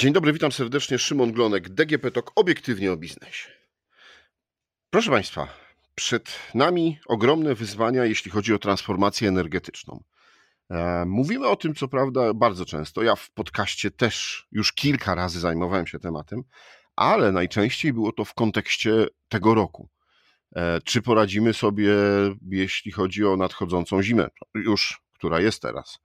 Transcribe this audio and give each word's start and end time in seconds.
Dzień 0.00 0.12
dobry, 0.12 0.32
witam 0.32 0.52
serdecznie. 0.52 0.98
Szymon 0.98 1.32
Glonek, 1.32 1.68
DGP 1.68 2.10
TOK, 2.10 2.32
obiektywnie 2.36 2.92
o 2.92 2.96
biznesie. 2.96 3.48
Proszę 4.90 5.10
Państwa, 5.10 5.48
przed 5.94 6.38
nami 6.54 6.98
ogromne 7.06 7.54
wyzwania, 7.54 8.04
jeśli 8.04 8.30
chodzi 8.30 8.54
o 8.54 8.58
transformację 8.58 9.28
energetyczną. 9.28 10.02
E, 10.70 11.04
mówimy 11.06 11.48
o 11.48 11.56
tym, 11.56 11.74
co 11.74 11.88
prawda, 11.88 12.34
bardzo 12.34 12.64
często. 12.64 13.02
Ja 13.02 13.16
w 13.16 13.30
podcaście 13.30 13.90
też 13.90 14.46
już 14.52 14.72
kilka 14.72 15.14
razy 15.14 15.40
zajmowałem 15.40 15.86
się 15.86 15.98
tematem, 15.98 16.42
ale 16.96 17.32
najczęściej 17.32 17.92
było 17.92 18.12
to 18.12 18.24
w 18.24 18.34
kontekście 18.34 19.06
tego 19.28 19.54
roku. 19.54 19.88
E, 20.56 20.80
czy 20.84 21.02
poradzimy 21.02 21.54
sobie, 21.54 21.92
jeśli 22.50 22.92
chodzi 22.92 23.24
o 23.24 23.36
nadchodzącą 23.36 24.02
zimę, 24.02 24.28
już, 24.54 25.02
która 25.12 25.40
jest 25.40 25.62
teraz? 25.62 25.98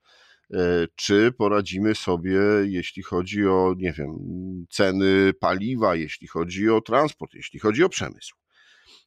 E, 0.54 0.86
czy 0.94 1.32
poradzimy 1.32 1.94
sobie, 1.94 2.40
jeśli 2.64 3.02
chodzi 3.02 3.46
o, 3.46 3.74
nie 3.76 3.92
wiem, 3.92 4.16
ceny 4.70 5.32
paliwa, 5.40 5.94
jeśli 5.94 6.26
chodzi 6.28 6.70
o 6.70 6.80
transport, 6.80 7.34
jeśli 7.34 7.60
chodzi 7.60 7.84
o 7.84 7.88
przemysł. 7.88 8.36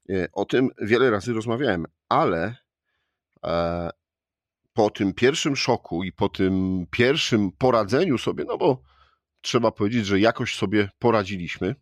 E, 0.09 0.27
o 0.33 0.45
tym 0.45 0.69
wiele 0.81 1.11
razy 1.11 1.33
rozmawiałem, 1.33 1.85
ale 2.09 2.55
e, 3.45 3.89
po 4.73 4.89
tym 4.89 5.13
pierwszym 5.13 5.55
szoku 5.55 6.03
i 6.03 6.11
po 6.11 6.29
tym 6.29 6.85
pierwszym 6.91 7.51
poradzeniu 7.51 8.17
sobie, 8.17 8.45
no 8.47 8.57
bo 8.57 8.81
trzeba 9.41 9.71
powiedzieć, 9.71 10.05
że 10.05 10.19
jakoś 10.19 10.55
sobie 10.55 10.89
poradziliśmy, 10.99 11.75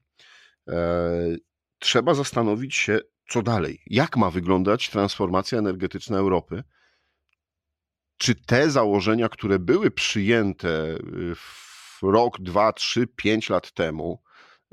trzeba 1.80 2.14
zastanowić 2.14 2.76
się, 2.76 3.00
co 3.30 3.42
dalej. 3.42 3.82
Jak 3.88 4.18
ma 4.18 4.32
wyglądać 4.32 4.90
transformacja 4.90 5.60
energetyczna 5.60 6.18
Europy? 6.18 6.64
Czy 8.18 8.36
te 8.36 8.72
założenia, 8.72 9.30
które 9.30 9.60
były 9.60 9.92
przyjęte 9.92 10.96
y, 10.96 11.36
w 11.36 12.00
rok, 12.04 12.42
dwa, 12.42 12.74
trzy, 12.74 13.08
pięć 13.08 13.50
lat 13.50 13.72
temu, 13.72 14.22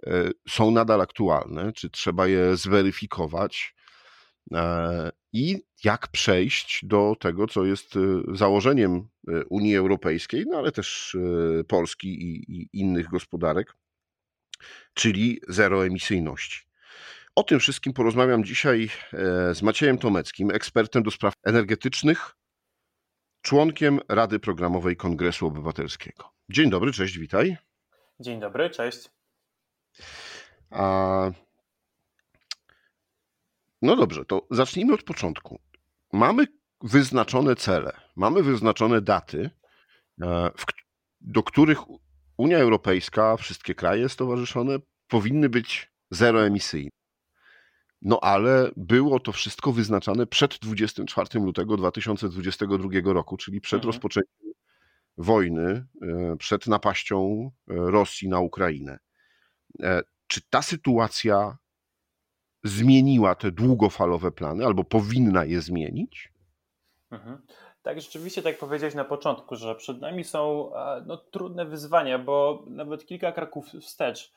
y, 0.07 0.33
są 0.49 0.71
nadal 0.71 1.01
aktualne, 1.01 1.73
czy 1.73 1.91
trzeba 1.91 2.27
je 2.27 2.57
zweryfikować 2.57 3.75
e, 4.53 5.11
i 5.33 5.63
jak 5.85 6.09
przejść 6.09 6.85
do 6.87 7.17
tego, 7.21 7.47
co 7.47 7.65
jest 7.65 7.97
y, 7.97 8.01
założeniem 8.33 9.09
Unii 9.49 9.77
Europejskiej, 9.77 10.45
no 10.49 10.59
ale 10.59 10.73
też 10.73 11.17
Polski 11.69 12.09
i, 12.09 12.53
i 12.53 12.69
innych 12.73 13.09
gospodarek, 13.09 13.77
czyli 14.95 15.41
zeroemisyjności. 15.49 16.65
O 17.35 17.43
tym 17.43 17.61
wszystkim 17.61 17.93
porozmawiam 17.93 18.45
dzisiaj 18.45 18.91
e, 19.13 19.55
z 19.55 19.63
Maciejem 19.63 19.99
Tomeckim, 19.99 20.51
ekspertem 20.51 21.03
do 21.03 21.11
spraw 21.11 21.35
energetycznych, 21.45 22.37
członkiem 23.45 24.01
Rady 24.09 24.39
Programowej 24.39 24.97
Kongresu 24.97 25.47
Obywatelskiego. 25.47 26.31
Dzień 26.49 26.71
dobry, 26.71 26.93
cześć, 26.93 27.19
witaj. 27.19 27.57
Dzień 28.21 28.41
dobry, 28.41 28.71
cześć. 28.71 29.11
A... 30.71 31.31
No 33.83 33.97
dobrze, 33.97 34.25
to 34.25 34.47
zacznijmy 34.51 34.95
od 34.95 35.03
początku. 35.03 35.61
Mamy 36.13 36.47
wyznaczone 36.81 37.57
cele, 37.57 37.93
mamy 38.17 38.43
wyznaczone 38.43 39.01
daty, 39.01 39.51
e, 40.23 40.51
do 41.21 41.43
których 41.43 41.79
Unia 42.37 42.59
Europejska, 42.59 43.37
wszystkie 43.37 43.75
kraje 43.75 44.09
stowarzyszone 44.09 44.79
powinny 45.09 45.49
być 45.49 45.93
zeroemisyjne. 46.11 46.91
No 48.05 48.21
ale 48.21 48.71
było 48.77 49.21
to 49.21 49.33
wszystko 49.33 49.73
wyznaczane 49.73 50.27
przed 50.27 50.59
24 50.59 51.41
lutego 51.41 51.77
2022 51.77 53.13
roku, 53.13 53.37
czyli 53.37 53.61
przed 53.61 53.79
mhm. 53.79 53.89
rozpoczęciem 53.89 54.53
wojny, 55.19 55.87
e, 56.03 56.37
przed 56.37 56.67
napaścią 56.67 57.51
e, 57.69 57.75
Rosji 57.75 58.29
na 58.29 58.41
Ukrainę. 58.41 58.99
E, 59.83 60.03
czy 60.27 60.41
ta 60.51 60.63
sytuacja 60.63 61.57
zmieniła 62.65 63.35
te 63.35 63.53
długofalowe 63.53 64.33
plany, 64.33 64.67
albo 64.67 64.85
powinna 64.85 65.45
je 65.45 65.61
zmienić? 65.61 66.33
Mhm. 67.11 67.39
Tak, 67.83 68.01
rzeczywiście, 68.01 68.43
tak 68.43 68.59
powiedziałeś 68.59 68.95
na 68.95 69.05
początku, 69.05 69.57
że 69.57 69.75
przed 69.75 70.01
nami 70.01 70.25
są 70.25 70.71
no, 71.07 71.17
trudne 71.17 71.65
wyzwania, 71.65 72.19
bo 72.19 72.65
nawet 72.67 73.07
kilka 73.07 73.33
kroków 73.33 73.67
wstecz 73.81 74.33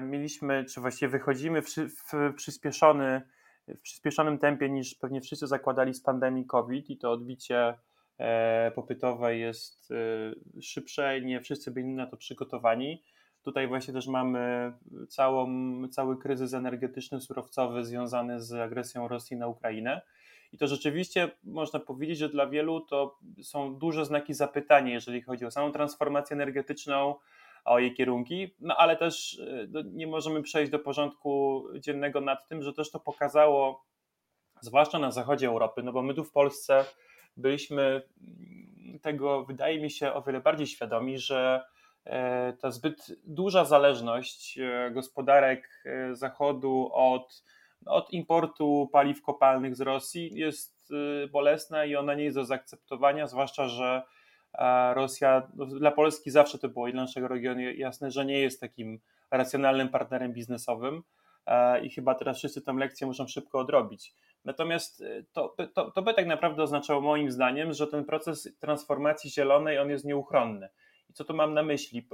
mieliśmy, 0.00 0.64
czy 0.64 0.80
właściwie 0.80 1.08
wychodzimy 1.08 1.62
w, 1.62 1.68
w, 1.68 2.34
przyspieszony, 2.36 3.22
w 3.68 3.80
przyspieszonym 3.80 4.38
tempie 4.38 4.70
niż 4.70 4.94
pewnie 4.94 5.20
wszyscy 5.20 5.46
zakładali 5.46 5.94
z 5.94 6.00
pandemii 6.00 6.46
COVID 6.46 6.90
i 6.90 6.98
to 6.98 7.12
odbicie 7.12 7.74
e, 8.18 8.70
popytowe 8.74 9.36
jest 9.36 9.90
e, 9.90 10.62
szybsze 10.62 11.18
i 11.18 11.26
nie 11.26 11.40
wszyscy 11.40 11.70
byli 11.70 11.94
na 11.94 12.06
to 12.06 12.16
przygotowani. 12.16 13.02
Tutaj 13.42 13.68
właśnie 13.68 13.94
też 13.94 14.06
mamy 14.06 14.72
całą, 15.08 15.48
cały 15.88 16.18
kryzys 16.18 16.54
energetyczny, 16.54 17.20
surowcowy 17.20 17.84
związany 17.84 18.40
z 18.40 18.52
agresją 18.52 19.08
Rosji 19.08 19.36
na 19.36 19.48
Ukrainę. 19.48 20.02
I 20.52 20.58
to 20.58 20.66
rzeczywiście 20.66 21.30
można 21.44 21.80
powiedzieć, 21.80 22.18
że 22.18 22.28
dla 22.28 22.46
wielu 22.46 22.80
to 22.80 23.18
są 23.42 23.78
duże 23.78 24.04
znaki 24.04 24.34
zapytania, 24.34 24.92
jeżeli 24.92 25.22
chodzi 25.22 25.44
o 25.44 25.50
samą 25.50 25.72
transformację 25.72 26.34
energetyczną, 26.34 27.14
o 27.66 27.78
jej 27.78 27.94
kierunki, 27.94 28.54
no 28.60 28.76
ale 28.76 28.96
też 28.96 29.34
y, 29.38 29.68
no, 29.70 29.82
nie 29.82 30.06
możemy 30.06 30.42
przejść 30.42 30.72
do 30.72 30.78
porządku 30.78 31.64
dziennego 31.78 32.20
nad 32.20 32.48
tym, 32.48 32.62
że 32.62 32.72
też 32.72 32.90
to 32.90 33.00
pokazało, 33.00 33.84
zwłaszcza 34.60 34.98
na 34.98 35.10
zachodzie 35.10 35.46
Europy, 35.46 35.82
no 35.82 35.92
bo 35.92 36.02
my 36.02 36.14
tu 36.14 36.24
w 36.24 36.32
Polsce 36.32 36.84
byliśmy 37.36 37.82
mm, 37.82 38.98
tego, 39.02 39.44
wydaje 39.44 39.80
mi 39.80 39.90
się, 39.90 40.12
o 40.12 40.22
wiele 40.22 40.40
bardziej 40.40 40.66
świadomi, 40.66 41.18
że 41.18 41.64
e, 42.04 42.52
ta 42.52 42.70
zbyt 42.70 43.06
duża 43.24 43.64
zależność 43.64 44.58
e, 44.58 44.90
gospodarek 44.90 45.82
e, 45.84 46.14
Zachodu 46.14 46.90
od, 46.92 47.44
od 47.86 48.12
importu 48.12 48.88
paliw 48.92 49.22
kopalnych 49.22 49.76
z 49.76 49.80
Rosji 49.80 50.30
jest 50.34 50.76
bolesna 51.32 51.84
i 51.84 51.96
ona 51.96 52.14
nie 52.14 52.24
jest 52.24 52.36
do 52.36 52.44
zaakceptowania, 52.44 53.26
zwłaszcza, 53.26 53.68
że 53.68 54.02
Rosja, 54.94 55.48
no, 55.54 55.66
dla 55.66 55.90
Polski 55.90 56.30
zawsze 56.30 56.58
to 56.58 56.68
było 56.68 56.88
i 56.88 56.92
dla 56.92 57.02
naszego 57.02 57.28
regionu 57.28 57.60
jasne, 57.60 58.10
że 58.10 58.26
nie 58.26 58.40
jest 58.40 58.60
takim 58.60 59.00
racjonalnym 59.30 59.88
partnerem 59.88 60.32
biznesowym 60.32 61.02
i 61.82 61.90
chyba 61.90 62.14
teraz 62.14 62.38
wszyscy 62.38 62.62
tę 62.62 62.72
lekcję 62.72 63.06
muszą 63.06 63.26
szybko 63.26 63.58
odrobić. 63.58 64.14
Natomiast 64.46 65.02
e, 65.02 65.22
to, 65.32 65.56
to, 65.74 65.90
to 65.90 66.02
by 66.02 66.14
tak 66.14 66.26
naprawdę 66.26 66.62
oznaczało 66.62 67.00
moim 67.00 67.30
zdaniem, 67.30 67.72
że 67.72 67.86
ten 67.86 68.04
proces 68.04 68.56
transformacji 68.58 69.30
zielonej 69.30 69.78
on 69.78 69.90
jest 69.90 70.04
nieuchronny. 70.04 70.68
I 71.10 71.12
co 71.12 71.24
tu 71.24 71.34
mam 71.34 71.54
na 71.54 71.62
myśli? 71.62 72.08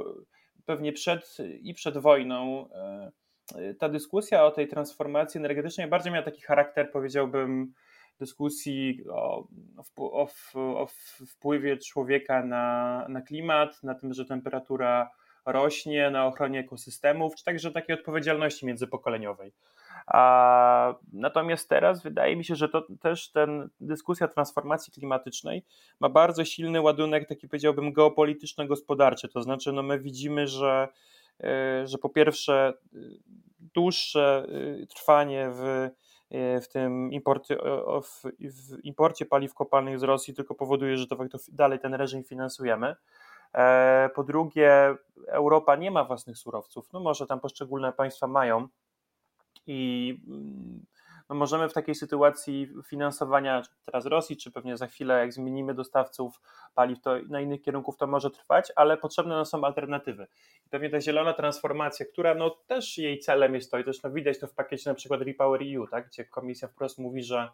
Pewnie 0.64 0.92
przed 0.92 1.36
i 1.60 1.74
przed 1.74 1.98
wojną 1.98 2.68
e, 2.70 3.74
ta 3.74 3.88
dyskusja 3.88 4.44
o 4.44 4.50
tej 4.50 4.68
transformacji 4.68 5.38
energetycznej 5.38 5.88
bardziej 5.88 6.12
miała 6.12 6.24
taki 6.24 6.42
charakter, 6.42 6.90
powiedziałbym, 6.92 7.72
dyskusji 8.18 9.04
o, 9.10 9.48
o, 9.96 10.28
o 10.56 10.86
wpływie 11.26 11.76
człowieka 11.76 12.44
na, 12.44 13.06
na 13.08 13.20
klimat, 13.20 13.82
na 13.82 13.94
tym, 13.94 14.14
że 14.14 14.24
temperatura 14.24 15.10
rośnie, 15.46 16.10
na 16.10 16.26
ochronie 16.26 16.60
ekosystemów, 16.60 17.34
czy 17.34 17.44
także 17.44 17.70
takiej 17.70 17.94
odpowiedzialności 17.94 18.66
międzypokoleniowej. 18.66 19.52
A, 20.06 20.94
natomiast 21.12 21.68
teraz 21.68 22.02
wydaje 22.02 22.36
mi 22.36 22.44
się, 22.44 22.54
że 22.56 22.68
to 22.68 22.86
też 23.00 23.30
ten 23.30 23.68
dyskusja 23.80 24.28
transformacji 24.28 24.92
klimatycznej 24.92 25.64
ma 26.00 26.08
bardzo 26.08 26.44
silny 26.44 26.80
ładunek, 26.80 27.28
taki 27.28 27.48
powiedziałbym, 27.48 27.92
geopolityczno-gospodarczy. 27.92 29.28
To 29.28 29.42
znaczy, 29.42 29.72
no 29.72 29.82
my 29.82 29.98
widzimy, 29.98 30.46
że, 30.46 30.88
e, 31.40 31.86
że 31.86 31.98
po 31.98 32.08
pierwsze 32.08 32.72
dłuższe 33.74 34.46
e, 34.82 34.86
trwanie 34.86 35.50
w 35.52 35.90
w 36.62 36.68
tym 36.68 37.12
imporcie, 37.12 37.56
w, 38.02 38.22
w 38.40 38.84
imporcie 38.84 39.26
paliw 39.26 39.54
kopalnych 39.54 39.98
z 39.98 40.02
Rosji 40.02 40.34
tylko 40.34 40.54
powoduje, 40.54 40.96
że 40.96 41.06
to 41.06 41.16
dalej 41.48 41.78
ten 41.78 41.94
reżim 41.94 42.24
finansujemy. 42.24 42.96
E, 43.54 44.10
po 44.14 44.24
drugie, 44.24 44.94
Europa 45.26 45.76
nie 45.76 45.90
ma 45.90 46.04
własnych 46.04 46.38
surowców. 46.38 46.92
No 46.92 47.00
może 47.00 47.26
tam 47.26 47.40
poszczególne 47.40 47.92
państwa 47.92 48.26
mają 48.26 48.68
i 49.66 50.18
mm, 50.28 50.86
no 51.32 51.38
możemy 51.38 51.68
w 51.68 51.72
takiej 51.72 51.94
sytuacji 51.94 52.68
finansowania 52.86 53.62
teraz 53.84 54.06
Rosji, 54.06 54.36
czy 54.36 54.50
pewnie 54.50 54.76
za 54.76 54.86
chwilę, 54.86 55.18
jak 55.18 55.32
zmienimy 55.32 55.74
dostawców 55.74 56.40
paliw, 56.74 57.00
to 57.00 57.14
na 57.28 57.40
innych 57.40 57.62
kierunków 57.62 57.96
to 57.96 58.06
może 58.06 58.30
trwać, 58.30 58.72
ale 58.76 58.96
potrzebne 58.96 59.34
nam 59.34 59.46
są 59.46 59.64
alternatywy. 59.64 60.26
I 60.66 60.68
pewnie 60.68 60.90
ta 60.90 61.00
zielona 61.00 61.32
transformacja, 61.32 62.06
która 62.06 62.34
no 62.34 62.50
też 62.50 62.98
jej 62.98 63.18
celem 63.18 63.54
jest 63.54 63.70
to, 63.70 63.78
i 63.78 63.84
też 63.84 64.02
no 64.02 64.10
widać 64.10 64.38
to 64.38 64.46
w 64.46 64.54
pakiecie 64.54 64.90
na 64.90 64.94
przykład 64.94 65.22
Repower 65.22 65.60
EU, 65.76 65.86
tak, 65.86 66.06
gdzie 66.06 66.24
komisja 66.24 66.68
wprost 66.68 66.98
mówi, 66.98 67.22
że 67.22 67.48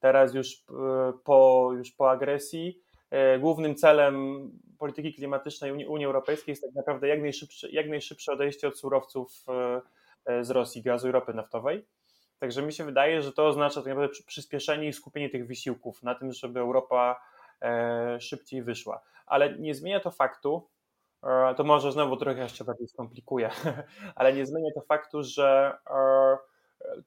teraz 0.00 0.34
już 0.34 0.52
e, 0.52 1.12
po, 1.24 1.70
już 1.76 1.92
po 1.92 2.10
agresji 2.10 2.80
e, 3.10 3.38
głównym 3.38 3.74
celem 3.74 4.48
polityki 4.78 5.14
klimatycznej 5.14 5.72
Unii, 5.72 5.86
Unii 5.86 6.06
Europejskiej 6.06 6.52
jest 6.52 6.62
tak 6.62 6.74
naprawdę 6.74 7.08
jak 7.08 7.20
najszybsze, 7.20 7.70
jak 7.70 7.88
najszybsze 7.88 8.32
odejście 8.32 8.68
od 8.68 8.78
surowców 8.78 9.44
e, 10.26 10.44
z 10.44 10.50
Rosji, 10.50 10.82
gazu 10.82 11.08
i 11.08 11.12
ropy 11.12 11.34
naftowej. 11.34 11.84
Także 12.38 12.62
mi 12.62 12.72
się 12.72 12.84
wydaje, 12.84 13.22
że 13.22 13.32
to 13.32 13.46
oznacza 13.46 13.80
tak 13.80 13.86
naprawdę 13.86 14.14
przyspieszenie 14.26 14.88
i 14.88 14.92
skupienie 14.92 15.30
tych 15.30 15.46
wysiłków 15.46 16.02
na 16.02 16.14
tym, 16.14 16.32
żeby 16.32 16.60
Europa 16.60 17.20
e, 17.62 18.20
szybciej 18.20 18.62
wyszła. 18.62 19.02
Ale 19.26 19.58
nie 19.58 19.74
zmienia 19.74 20.00
to 20.00 20.10
faktu, 20.10 20.68
to 21.56 21.64
może 21.64 21.92
znowu 21.92 22.16
trochę 22.16 22.42
jeszcze 22.42 22.64
bardziej 22.64 22.88
skomplikuje, 22.88 23.50
ale 24.16 24.32
nie 24.32 24.46
zmienia 24.46 24.68
to 24.74 24.80
faktu, 24.80 25.22
że 25.22 25.78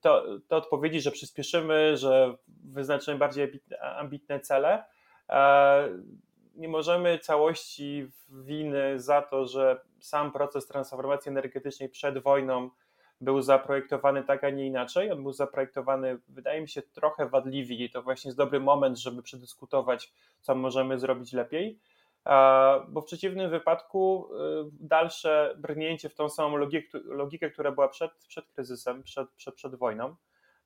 to, 0.00 0.24
te 0.48 0.56
odpowiedzi, 0.56 1.00
że 1.00 1.10
przyspieszymy, 1.10 1.96
że 1.96 2.34
wyznaczymy 2.64 3.18
bardziej 3.18 3.62
ambitne 3.80 4.40
cele, 4.40 4.84
nie 6.54 6.68
możemy 6.68 7.18
całości 7.18 8.08
winy 8.28 9.00
za 9.00 9.22
to, 9.22 9.46
że 9.46 9.80
sam 10.00 10.32
proces 10.32 10.66
transformacji 10.66 11.28
energetycznej 11.28 11.88
przed 11.88 12.18
wojną 12.18 12.70
był 13.22 13.42
zaprojektowany 13.42 14.24
tak, 14.24 14.44
a 14.44 14.50
nie 14.50 14.66
inaczej. 14.66 15.12
On 15.12 15.22
był 15.22 15.32
zaprojektowany, 15.32 16.18
wydaje 16.28 16.60
mi 16.60 16.68
się, 16.68 16.82
trochę 16.82 17.28
wadliwie 17.28 17.76
i 17.76 17.90
to 17.90 18.02
właśnie 18.02 18.28
jest 18.28 18.38
dobry 18.38 18.60
moment, 18.60 18.98
żeby 18.98 19.22
przedyskutować, 19.22 20.12
co 20.40 20.54
możemy 20.54 20.98
zrobić 20.98 21.32
lepiej. 21.32 21.78
Bo 22.88 23.00
w 23.00 23.04
przeciwnym 23.04 23.50
wypadku 23.50 24.28
y, 24.32 24.70
dalsze 24.80 25.54
brnięcie 25.58 26.08
w 26.08 26.14
tą 26.14 26.28
samą 26.28 26.56
logikę, 26.56 26.98
logikę 27.04 27.50
która 27.50 27.72
była 27.72 27.88
przed, 27.88 28.12
przed 28.28 28.48
kryzysem, 28.48 29.02
przed, 29.02 29.30
przed, 29.30 29.54
przed 29.54 29.74
wojną, 29.74 30.16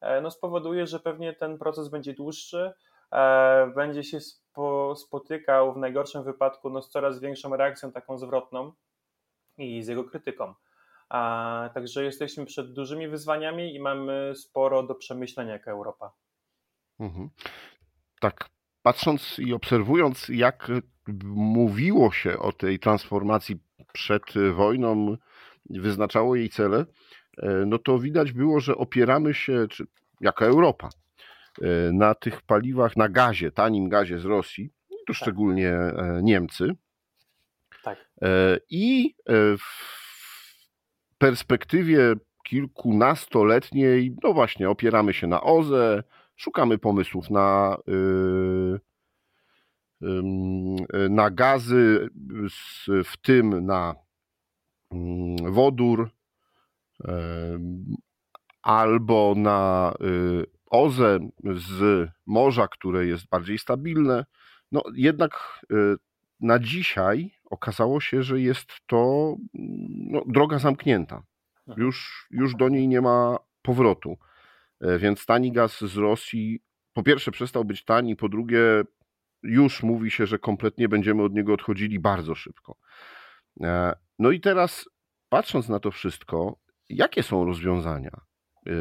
e, 0.01 0.21
no 0.21 0.31
spowoduje, 0.31 0.87
że 0.87 1.01
pewnie 1.01 1.33
ten 1.33 1.59
proces 1.59 1.89
będzie 1.89 2.15
dłuższy, 2.15 2.73
e, 3.13 3.73
będzie 3.75 4.05
się 4.05 4.19
spotykał 4.97 5.73
w 5.73 5.77
najgorszym 5.77 6.23
wypadku 6.23 6.71
no, 6.71 6.83
z 6.83 6.91
coraz 6.91 7.21
większą 7.21 7.57
reakcją 7.57 7.93
taką 7.93 8.19
zwrotną 8.19 8.73
i 9.59 9.83
z 9.83 9.89
jego 9.89 10.05
krytyką. 10.05 10.55
A, 11.09 11.71
także 11.75 12.05
jesteśmy 12.05 12.47
przed 12.47 12.73
dużymi 12.73 13.09
wyzwaniami 13.09 13.75
i 13.75 13.81
mamy 13.81 14.33
sporo 14.37 14.83
do 14.83 14.95
przemyślenia 14.95 15.53
jako 15.53 15.71
Europa. 15.71 16.13
Mhm. 17.01 17.31
Tak, 18.21 18.49
patrząc 18.83 19.39
i 19.39 19.53
obserwując, 19.53 20.29
jak 20.29 20.69
mówiło 21.35 22.13
się 22.13 22.39
o 22.39 22.53
tej 22.53 22.79
transformacji 22.79 23.57
przed 23.93 24.23
wojną, 24.55 25.17
wyznaczało 25.71 26.37
jej 26.37 26.49
cele, 26.49 26.85
e, 27.39 27.49
no 27.67 27.79
to 27.79 27.99
widać 27.99 28.33
było, 28.33 28.61
że 28.61 28.77
opieramy 28.77 29.35
się, 29.35 29.67
czy 29.71 29.87
jako 30.21 30.45
Europa, 30.45 30.89
e, 31.63 31.93
na 31.93 32.15
tych 32.15 32.43
paliwach, 32.43 32.97
na 32.97 33.09
gazie, 33.09 33.53
tanim 33.53 33.89
gazie 33.89 34.19
z 34.19 34.25
Rosji, 34.25 34.71
tu 34.89 35.13
tak. 35.13 35.17
szczególnie 35.17 35.71
e, 35.71 36.21
Niemcy. 36.23 36.71
Tak. 37.83 38.11
I 38.71 39.15
w 39.59 40.06
perspektywie 41.19 42.15
kilkunastoletniej, 42.45 44.17
no 44.23 44.33
właśnie, 44.33 44.71
opieramy 44.71 45.15
się 45.15 45.27
na 45.27 45.43
OZE, 45.43 46.03
szukamy 46.37 46.79
pomysłów 46.79 47.31
na, 47.31 47.77
y, 47.89 48.81
na 51.11 51.31
gazy, 51.31 52.09
w 53.05 53.17
tym 53.23 53.67
na 53.67 53.95
mm, 54.91 55.53
wodór 55.53 56.11
albo 58.63 59.35
na 59.37 59.95
y, 60.01 60.47
OZE 60.71 61.19
z 61.57 62.09
morza, 62.27 62.69
które 62.69 63.07
jest 63.07 63.29
bardziej 63.29 63.59
stabilne. 63.59 64.25
No 64.73 64.83
jednak 64.95 65.61
y, 65.73 65.97
na 66.41 66.59
dzisiaj 66.59 67.31
okazało 67.51 68.01
się, 68.01 68.23
że 68.23 68.41
jest 68.41 68.73
to 68.87 69.35
no, 70.11 70.23
droga 70.27 70.59
zamknięta. 70.59 71.23
Już, 71.77 72.27
już 72.31 72.55
do 72.55 72.69
niej 72.69 72.89
nie 72.89 73.01
ma 73.01 73.39
powrotu. 73.63 74.17
E, 74.81 74.99
więc 74.99 75.27
tani 75.27 75.53
gaz 75.53 75.81
z 75.81 75.97
Rosji 75.97 76.61
po 76.93 77.03
pierwsze 77.03 77.31
przestał 77.31 77.65
być 77.65 77.85
tani, 77.85 78.17
po 78.17 78.29
drugie 78.29 78.61
już 79.43 79.83
mówi 79.83 80.11
się, 80.11 80.27
że 80.27 80.39
kompletnie 80.39 80.89
będziemy 80.89 81.23
od 81.23 81.35
niego 81.35 81.53
odchodzili 81.55 82.01
bardzo 82.01 82.35
szybko. 82.35 82.77
E, 83.63 83.93
no 84.19 84.31
i 84.31 84.41
teraz 84.41 84.89
patrząc 85.29 85.69
na 85.69 85.81
to 85.81 85.91
wszystko, 85.91 86.61
jakie 86.89 87.23
są 87.23 87.45
rozwiązania? 87.45 88.21
E, 88.67 88.73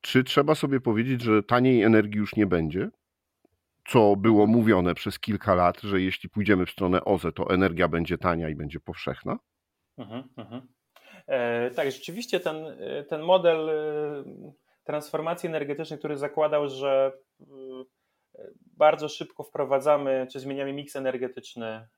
czy 0.00 0.24
trzeba 0.24 0.54
sobie 0.54 0.80
powiedzieć, 0.80 1.22
że 1.22 1.42
taniej 1.42 1.82
energii 1.82 2.18
już 2.18 2.36
nie 2.36 2.46
będzie? 2.46 2.90
Co 3.86 4.16
było 4.16 4.46
mówione 4.46 4.94
przez 4.94 5.18
kilka 5.18 5.54
lat, 5.54 5.80
że 5.80 6.00
jeśli 6.00 6.28
pójdziemy 6.28 6.66
w 6.66 6.70
stronę 6.70 7.04
OZE, 7.04 7.32
to 7.32 7.50
energia 7.50 7.88
będzie 7.88 8.18
tania 8.18 8.48
i 8.48 8.54
będzie 8.54 8.80
powszechna? 8.80 9.38
Mhm, 9.98 10.28
mhm. 10.36 10.68
E, 11.26 11.70
tak, 11.70 11.90
rzeczywiście 11.90 12.40
ten, 12.40 12.56
e, 12.66 13.04
ten 13.04 13.22
model 13.22 13.70
e, 13.70 14.24
transformacji 14.84 15.46
energetycznej, 15.46 15.98
który 15.98 16.16
zakładał, 16.16 16.68
że 16.68 17.12
bardzo 18.76 19.08
szybko 19.08 19.44
wprowadzamy, 19.44 20.26
czy 20.32 20.40
zmieniamy 20.40 20.72
miks 20.72 20.96
energetyczny 20.96 21.88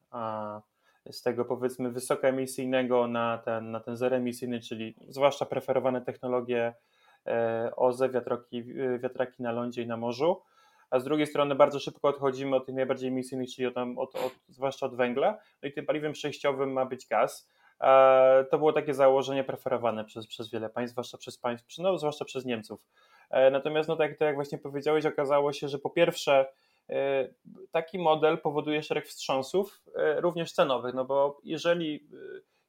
z 1.10 1.22
tego 1.22 1.44
powiedzmy 1.44 1.90
wysokoemisyjnego 1.90 3.06
na 3.06 3.38
ten, 3.38 3.70
na 3.70 3.80
ten 3.80 3.96
zeroemisyjny, 3.96 4.60
czyli 4.60 4.96
zwłaszcza 5.08 5.46
preferowane 5.46 6.02
technologie 6.02 6.74
OZE, 7.76 8.08
wiatraki, 8.08 8.64
wiatraki 8.98 9.42
na 9.42 9.52
lądzie 9.52 9.82
i 9.82 9.86
na 9.86 9.96
morzu, 9.96 10.42
a 10.90 10.98
z 10.98 11.04
drugiej 11.04 11.26
strony 11.26 11.54
bardzo 11.54 11.80
szybko 11.80 12.08
odchodzimy 12.08 12.56
od 12.56 12.66
tych 12.66 12.74
najbardziej 12.74 13.08
emisyjnych, 13.08 13.50
czyli 13.54 13.66
od, 13.66 13.76
od, 13.76 14.14
od, 14.14 14.32
zwłaszcza 14.48 14.86
od 14.86 14.96
węgla, 14.96 15.38
no 15.62 15.68
i 15.68 15.72
tym 15.72 15.86
paliwem 15.86 16.12
przejściowym 16.12 16.72
ma 16.72 16.86
być 16.86 17.06
gaz. 17.06 17.50
E, 17.80 18.44
to 18.50 18.58
było 18.58 18.72
takie 18.72 18.94
założenie 18.94 19.44
preferowane 19.44 20.04
przez, 20.04 20.26
przez 20.26 20.50
wiele 20.50 20.70
państw, 20.70 20.92
zwłaszcza 20.92 21.18
przez 21.18 21.38
państw, 21.38 21.78
no, 21.78 21.98
zwłaszcza 21.98 22.24
przez 22.24 22.44
Niemców. 22.44 22.86
E, 23.30 23.50
natomiast, 23.50 23.88
no 23.88 23.96
tak, 23.96 24.10
tak 24.10 24.26
jak 24.26 24.34
właśnie 24.34 24.58
powiedziałeś, 24.58 25.06
okazało 25.06 25.52
się, 25.52 25.68
że 25.68 25.78
po 25.78 25.90
pierwsze 25.90 26.46
e, 26.88 27.28
taki 27.70 27.98
model 27.98 28.38
powoduje 28.38 28.82
szereg 28.82 29.06
wstrząsów, 29.06 29.82
również 30.16 30.52
cenowych, 30.52 30.94
no 30.94 31.04
bo 31.04 31.40
jeżeli, 31.44 32.08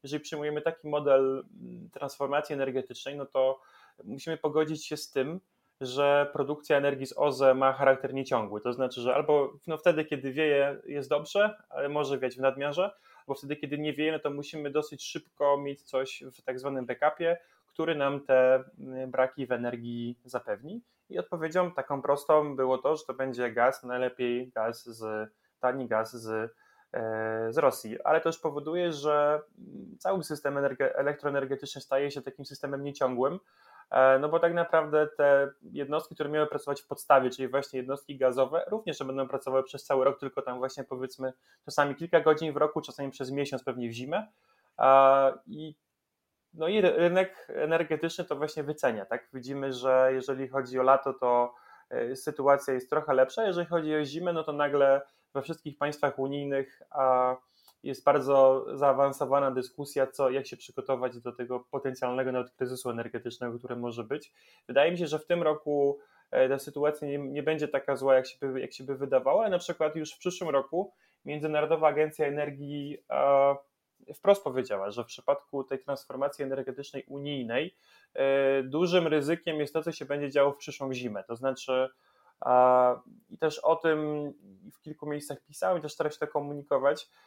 jeżeli 0.04 0.24
przyjmujemy 0.24 0.62
taki 0.62 0.88
model 0.88 1.46
transformacji 1.94 2.54
energetycznej, 2.54 3.16
no 3.16 3.26
to 3.26 3.60
musimy 4.04 4.38
pogodzić 4.38 4.86
się 4.86 4.98
z 4.98 5.12
tym, 5.12 5.40
że 5.82 6.30
produkcja 6.34 6.78
energii 6.78 7.06
z 7.08 7.18
OZE 7.18 7.54
ma 7.54 7.74
charakter 7.74 8.14
nieciągły. 8.14 8.62
To 8.62 8.74
znaczy, 8.74 9.02
że 9.02 9.16
albo 9.16 9.54
no 9.68 9.78
wtedy, 9.78 10.06
kiedy 10.06 10.32
wieje, 10.32 10.82
jest 10.86 11.10
dobrze, 11.10 11.64
ale 11.70 11.90
może 11.90 12.20
wiać 12.20 12.36
w 12.36 12.40
nadmiarze, 12.40 12.92
bo 13.28 13.36
wtedy, 13.36 13.56
kiedy 13.56 13.78
nie 13.78 13.94
wieje, 13.94 14.12
no 14.12 14.20
to 14.20 14.30
musimy 14.30 14.72
dosyć 14.72 15.04
szybko 15.04 15.58
mieć 15.58 15.84
coś 15.84 16.24
w 16.34 16.42
tak 16.42 16.60
zwanym 16.60 16.86
backupie, 16.86 17.38
który 17.68 17.96
nam 17.96 18.22
te 18.26 18.60
y, 19.04 19.08
braki 19.08 19.46
w 19.46 19.52
energii 19.52 20.20
zapewni. 20.26 20.82
I 21.10 21.20
odpowiedzią 21.20 21.72
taką 21.72 22.02
prostą 22.02 22.56
było 22.56 22.78
to, 22.78 22.96
że 22.96 23.04
to 23.06 23.14
będzie 23.14 23.52
gaz, 23.52 23.84
najlepiej 23.84 24.52
gaz 24.52 24.86
z, 24.86 25.32
tani 25.60 25.88
gaz 25.88 26.16
z, 26.16 26.52
e, 26.94 27.48
z 27.54 27.58
Rosji, 27.58 28.02
ale 28.02 28.22
to 28.22 28.30
już 28.30 28.40
powoduje, 28.40 28.92
że 28.92 29.42
cały 30.00 30.24
system 30.24 30.58
elektroenergetyczny 30.80 31.82
staje 31.82 32.12
się 32.12 32.22
takim 32.22 32.46
systemem 32.46 32.84
nieciągłym, 32.84 33.40
no 34.20 34.30
bo 34.30 34.40
tak 34.40 34.54
naprawdę 34.54 35.08
te 35.18 35.52
jednostki, 35.62 36.16
które 36.16 36.30
miały 36.30 36.48
pracować 36.48 36.82
w 36.82 36.88
podstawie, 36.88 37.30
czyli 37.30 37.48
właśnie 37.48 37.80
jednostki 37.80 38.18
gazowe, 38.18 38.64
również 38.68 39.00
będą 39.00 39.28
pracowały 39.28 39.64
przez 39.64 39.84
cały 39.84 40.06
rok, 40.06 40.20
tylko 40.20 40.42
tam 40.42 40.58
właśnie 40.58 40.84
powiedzmy 40.84 41.34
czasami 41.66 41.96
kilka 41.96 42.22
godzin 42.22 42.54
w 42.54 42.58
roku, 42.58 42.82
czasami 42.82 43.12
przez 43.12 43.32
miesiąc, 43.32 43.64
pewnie 43.64 43.90
w 43.90 43.92
zimę. 43.92 44.28
I, 45.48 45.76
no 46.54 46.68
i 46.68 46.82
rynek 46.82 47.48
energetyczny 47.50 48.26
to 48.26 48.36
właśnie 48.36 48.64
wycenia. 48.64 49.06
Tak? 49.06 49.28
Widzimy, 49.34 49.74
że 49.74 50.10
jeżeli 50.14 50.48
chodzi 50.48 50.80
o 50.80 50.84
lato, 50.84 51.14
to 51.14 51.54
e, 51.90 52.16
sytuacja 52.16 52.74
jest 52.74 52.90
trochę 52.90 53.14
lepsza, 53.14 53.44
jeżeli 53.44 53.68
chodzi 53.68 53.96
o 53.96 54.06
zimę, 54.06 54.34
no 54.34 54.44
to 54.44 54.54
nagle 54.54 55.02
we 55.34 55.42
wszystkich 55.42 55.78
państwach 55.78 56.20
unijnych 56.20 56.82
a 56.90 57.36
jest 57.84 58.04
bardzo 58.04 58.66
zaawansowana 58.78 59.52
dyskusja, 59.52 60.08
co, 60.08 60.30
jak 60.30 60.48
się 60.48 60.58
przygotować 60.58 61.20
do 61.20 61.32
tego 61.32 61.60
potencjalnego 61.60 62.32
nawet 62.32 62.52
kryzysu 62.52 62.90
energetycznego, 62.90 63.58
który 63.58 63.76
może 63.76 64.04
być. 64.04 64.34
Wydaje 64.68 64.92
mi 64.92 64.98
się, 64.98 65.08
że 65.08 65.20
w 65.20 65.26
tym 65.26 65.44
roku 65.44 66.00
e, 66.32 66.50
ta 66.50 66.60
sytuacja 66.60 67.08
nie, 67.08 67.18
nie 67.18 67.44
będzie 67.44 67.68
taka 67.68 67.96
zła, 67.96 68.16
jak 68.16 68.28
się, 68.28 68.38
by, 68.42 68.62
jak 68.62 68.74
się 68.74 68.84
by 68.84 68.98
wydawała, 68.98 69.42
ale 69.42 69.50
na 69.50 69.60
przykład 69.60 69.96
już 69.96 70.14
w 70.14 70.18
przyszłym 70.18 70.50
roku 70.50 70.94
Międzynarodowa 71.26 71.88
Agencja 71.88 72.28
Energii 72.28 72.98
e, 73.10 73.56
wprost 74.14 74.44
powiedziała, 74.44 74.92
że 74.92 75.04
w 75.04 75.08
przypadku 75.08 75.64
tej 75.64 75.80
transformacji 75.80 76.44
energetycznej 76.44 77.04
unijnej 77.08 77.76
e, 78.14 78.64
dużym 78.64 79.08
ryzykiem 79.08 79.60
jest 79.60 79.74
to, 79.74 79.84
co 79.84 79.92
się 79.92 80.06
będzie 80.06 80.32
działo 80.32 80.52
w 80.52 80.58
przyszłą 80.58 80.94
zimę. 80.94 81.24
To 81.24 81.36
znaczy, 81.36 81.90
i 83.30 83.38
też 83.38 83.60
o 83.60 83.76
tym 83.76 84.34
w 84.74 84.82
kilku 84.82 85.06
miejscach 85.06 85.42
pisałem, 85.42 85.82
też 85.82 85.94
staram 85.94 86.12
się 86.12 86.20
to 86.20 86.28
komunikować, 86.28 87.10
E, 87.10 87.27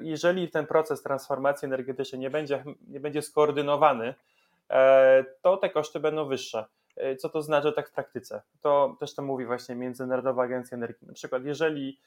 jeżeli 0.00 0.50
ten 0.50 0.66
proces 0.66 1.02
transformacji 1.02 1.66
energetycznej 1.66 2.20
nie 2.20 2.30
będzie, 2.30 2.64
nie 2.88 3.00
będzie 3.00 3.22
skoordynowany, 3.22 4.14
e, 4.70 5.24
to 5.42 5.56
te 5.56 5.70
koszty 5.70 6.00
będą 6.00 6.24
wyższe. 6.24 6.64
E, 6.96 7.16
co 7.16 7.28
to 7.28 7.42
znaczy 7.42 7.72
tak 7.72 7.88
w 7.88 7.92
praktyce? 7.92 8.42
To 8.60 8.96
też 9.00 9.14
to 9.14 9.22
mówi 9.22 9.46
właśnie 9.46 9.74
Międzynarodowa 9.74 10.42
Agencja 10.42 10.74
Energii. 10.74 11.06
Na 11.06 11.14
przykład, 11.14 11.44
jeżeli 11.44 12.00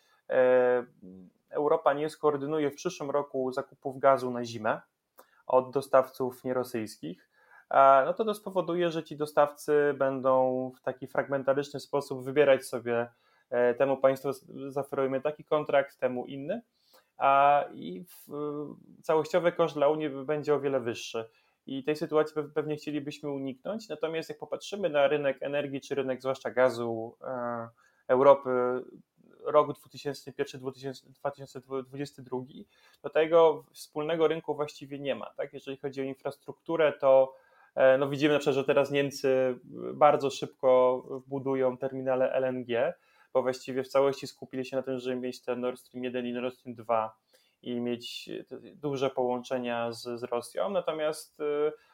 Europa 1.49 1.93
nie 1.93 2.09
skoordynuje 2.09 2.71
w 2.71 2.75
przyszłym 2.75 3.11
roku 3.11 3.51
zakupów 3.51 3.99
gazu 3.99 4.31
na 4.31 4.45
zimę 4.45 4.81
od 5.47 5.71
dostawców 5.71 6.43
nierosyjskich, 6.43 7.29
no 8.05 8.13
to 8.13 8.25
to 8.25 8.33
spowoduje, 8.33 8.91
że 8.91 9.03
ci 9.03 9.17
dostawcy 9.17 9.93
będą 9.97 10.71
w 10.77 10.81
taki 10.81 11.07
fragmentaryczny 11.07 11.79
sposób 11.79 12.23
wybierać 12.23 12.65
sobie 12.65 13.07
temu 13.77 13.97
państwu 13.97 14.29
zaoferujemy 14.69 15.21
taki 15.21 15.43
kontrakt, 15.43 15.99
temu 15.99 16.25
inny 16.25 16.61
a 17.19 17.65
i 17.73 18.03
całościowy 19.03 19.51
koszt 19.51 19.75
dla 19.75 19.87
Unii 19.87 20.09
będzie 20.09 20.53
o 20.53 20.59
wiele 20.59 20.79
wyższy. 20.79 21.29
I 21.65 21.83
tej 21.83 21.95
sytuacji 21.95 22.35
pewnie 22.53 22.75
chcielibyśmy 22.75 23.29
uniknąć. 23.29 23.89
Natomiast 23.89 24.29
jak 24.29 24.37
popatrzymy 24.37 24.89
na 24.89 25.07
rynek 25.07 25.37
energii, 25.41 25.81
czy 25.81 25.95
rynek 25.95 26.21
zwłaszcza 26.21 26.51
gazu 26.51 27.17
e, 27.21 27.67
Europy, 28.07 28.49
rok 29.43 29.69
2001-2022, 29.69 32.63
to 33.01 33.09
tego 33.09 33.65
wspólnego 33.71 34.27
rynku 34.27 34.55
właściwie 34.55 34.99
nie 34.99 35.15
ma. 35.15 35.29
Tak? 35.29 35.53
Jeżeli 35.53 35.77
chodzi 35.77 36.01
o 36.01 36.03
infrastrukturę, 36.03 36.93
to 36.93 37.35
e, 37.75 37.97
no 37.97 38.09
widzimy 38.09 38.33
na 38.33 38.39
przykład, 38.39 38.55
że 38.55 38.63
teraz 38.63 38.91
Niemcy 38.91 39.59
bardzo 39.93 40.29
szybko 40.29 41.03
budują 41.27 41.77
terminale 41.77 42.31
LNG, 42.31 42.93
bo 43.33 43.41
właściwie 43.41 43.83
w 43.83 43.87
całości 43.87 44.27
skupili 44.27 44.65
się 44.65 44.75
na 44.75 44.83
tym, 44.83 44.99
żeby 44.99 45.15
mieć 45.15 45.41
ten 45.41 45.59
Nord 45.59 45.79
Stream 45.79 46.03
1 46.03 46.25
i 46.25 46.33
Nord 46.33 46.55
Stream 46.55 46.75
2 46.75 47.15
i 47.61 47.81
mieć 47.81 48.29
duże 48.75 49.09
połączenia 49.09 49.91
z, 49.91 50.19
z 50.19 50.23
Rosją. 50.23 50.69
Natomiast 50.69 51.39
y, 51.39 51.43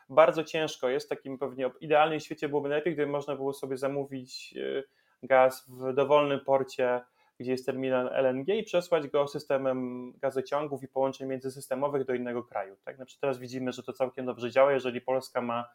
bardzo 0.09 0.43
ciężko 0.43 0.89
jest, 0.89 1.05
w 1.05 1.09
takim 1.09 1.37
pewnie 1.37 1.71
idealnym 1.81 2.19
świecie 2.19 2.49
byłoby 2.49 2.69
najlepiej, 2.69 2.93
gdyby 2.93 3.11
można 3.11 3.35
było 3.35 3.53
sobie 3.53 3.77
zamówić 3.77 4.53
y, 4.57 4.83
gaz 5.23 5.65
w 5.69 5.93
dowolnym 5.93 6.39
porcie, 6.39 7.01
gdzie 7.39 7.51
jest 7.51 7.65
terminal 7.65 8.09
LNG 8.13 8.47
i 8.47 8.63
przesłać 8.63 9.07
go 9.07 9.27
systemem 9.27 10.11
gazociągów 10.19 10.83
i 10.83 10.87
połączeń 10.87 11.27
międzysystemowych 11.27 12.05
do 12.05 12.13
innego 12.13 12.43
kraju. 12.43 12.75
Tak? 12.85 12.95
Znaczy 12.95 13.19
teraz 13.19 13.39
widzimy, 13.39 13.71
że 13.71 13.83
to 13.83 13.93
całkiem 13.93 14.25
dobrze 14.25 14.51
działa, 14.51 14.71
jeżeli 14.71 15.01
Polska 15.01 15.41
ma 15.41 15.59
e, 15.61 15.65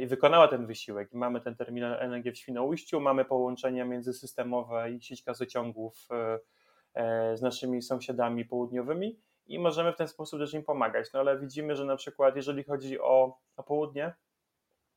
i 0.00 0.06
wykonała 0.06 0.48
ten 0.48 0.66
wysiłek. 0.66 1.12
Mamy 1.12 1.40
ten 1.40 1.56
terminal 1.56 1.92
LNG 2.00 2.32
w 2.32 2.36
Świnoujściu, 2.36 3.00
mamy 3.00 3.24
połączenia 3.24 3.84
międzysystemowe 3.84 4.90
i 4.90 5.02
sieć 5.02 5.22
gazociągów 5.24 6.08
e, 6.10 6.38
E, 6.94 7.36
z 7.36 7.42
naszymi 7.42 7.82
sąsiadami 7.82 8.44
południowymi 8.44 9.20
i 9.46 9.58
możemy 9.58 9.92
w 9.92 9.96
ten 9.96 10.08
sposób 10.08 10.40
też 10.40 10.54
im 10.54 10.62
pomagać. 10.62 11.12
No 11.12 11.20
ale 11.20 11.38
widzimy, 11.38 11.76
że 11.76 11.84
na 11.84 11.96
przykład 11.96 12.36
jeżeli 12.36 12.64
chodzi 12.64 13.00
o, 13.00 13.38
o 13.56 13.62
południe, 13.62 14.14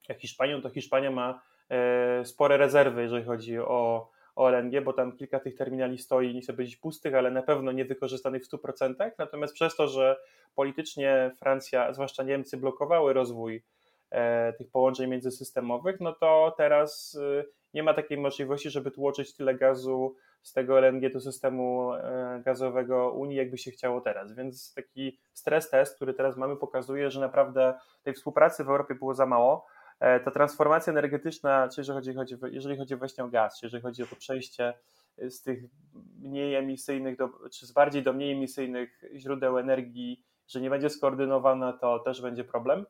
jak 0.10 0.20
Hiszpanią, 0.20 0.62
to 0.62 0.70
Hiszpania 0.70 1.12
ma 1.12 1.42
e, 1.70 2.26
spore 2.26 2.58
rezerwy, 2.58 3.02
jeżeli 3.02 3.26
chodzi 3.26 3.60
o, 3.60 4.10
o 4.36 4.50
LNG, 4.50 4.82
bo 4.82 4.94
tam 4.94 5.18
kilka 5.18 5.40
tych 5.40 5.56
terminali 5.56 5.98
stoi, 5.98 6.34
nie 6.34 6.42
chcę 6.42 6.54
powiedzieć 6.54 6.78
pustych, 6.78 7.16
ale 7.16 7.32
na 7.32 7.44
pewno 7.44 7.72
nie 7.72 7.86
wykorzystanych 7.86 8.44
w 8.44 8.52
100%. 8.52 9.12
Natomiast 9.18 9.54
przez 9.54 9.76
to, 9.76 9.88
że 9.88 10.16
politycznie 10.56 11.32
Francja, 11.40 11.94
zwłaszcza 11.94 12.24
Niemcy, 12.24 12.58
blokowały 12.58 13.14
rozwój 13.14 13.56
e, 13.56 13.62
tych 14.58 14.72
połączeń 14.72 15.10
międzysystemowych, 15.10 16.00
no 16.00 16.14
to 16.14 16.54
teraz 16.58 17.18
nie 17.74 17.84
ma 17.84 17.94
takiej 17.94 18.18
możliwości, 18.18 18.70
żeby 18.70 18.92
tłoczyć 18.92 19.36
tyle 19.36 19.56
gazu 19.56 20.16
z 20.42 20.54
tego 20.54 20.80
LNG 20.80 21.14
do 21.14 21.22
systemu 21.22 21.94
e, 21.94 22.42
gazowego 22.46 23.12
Unii, 23.12 23.38
jakby 23.38 23.58
się 23.58 23.72
chciało 23.72 24.02
teraz. 24.02 24.36
Więc 24.36 24.74
taki 24.74 25.20
stres 25.34 25.70
test, 25.70 25.96
który 25.96 26.14
teraz 26.14 26.38
mamy, 26.38 26.58
pokazuje, 26.58 27.12
że 27.12 27.20
naprawdę 27.20 27.74
tej 28.04 28.14
współpracy 28.14 28.64
w 28.64 28.70
Europie 28.70 28.96
było 28.96 29.14
za 29.14 29.26
mało. 29.26 29.66
E, 30.00 30.20
ta 30.20 30.32
transformacja 30.32 30.92
energetyczna, 30.92 31.70
czy 31.70 31.82
jeżeli 31.82 31.96
chodzi, 31.98 32.14
chodzi, 32.14 32.36
jeżeli 32.52 32.78
chodzi 32.78 32.96
właśnie 32.96 33.24
o 33.24 33.28
gaz, 33.28 33.60
czy 33.60 33.66
jeżeli 33.66 33.84
chodzi 33.84 34.04
o 34.04 34.06
to 34.06 34.16
przejście 34.16 34.74
z 35.18 35.42
tych 35.42 35.64
mniej 36.20 36.56
emisyjnych, 36.56 37.18
do, 37.18 37.30
czy 37.52 37.66
z 37.66 37.72
bardziej 37.72 38.04
do 38.04 38.14
mniej 38.14 38.32
emisyjnych 38.32 39.02
źródeł 39.16 39.58
energii, 39.58 40.24
że 40.48 40.62
nie 40.62 40.70
będzie 40.70 40.90
skoordynowana, 40.90 41.74
to 41.74 42.00
też 42.00 42.22
będzie 42.22 42.44
problem. 42.44 42.86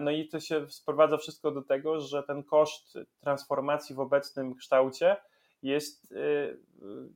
No 0.00 0.10
i 0.10 0.28
to 0.28 0.40
się 0.40 0.70
sprowadza 0.70 1.16
wszystko 1.16 1.50
do 1.50 1.62
tego, 1.62 2.00
że 2.00 2.22
ten 2.22 2.42
koszt 2.42 2.98
transformacji 3.20 3.94
w 3.94 4.00
obecnym 4.00 4.54
kształcie 4.54 5.16
jest 5.62 6.12
y, 6.12 6.58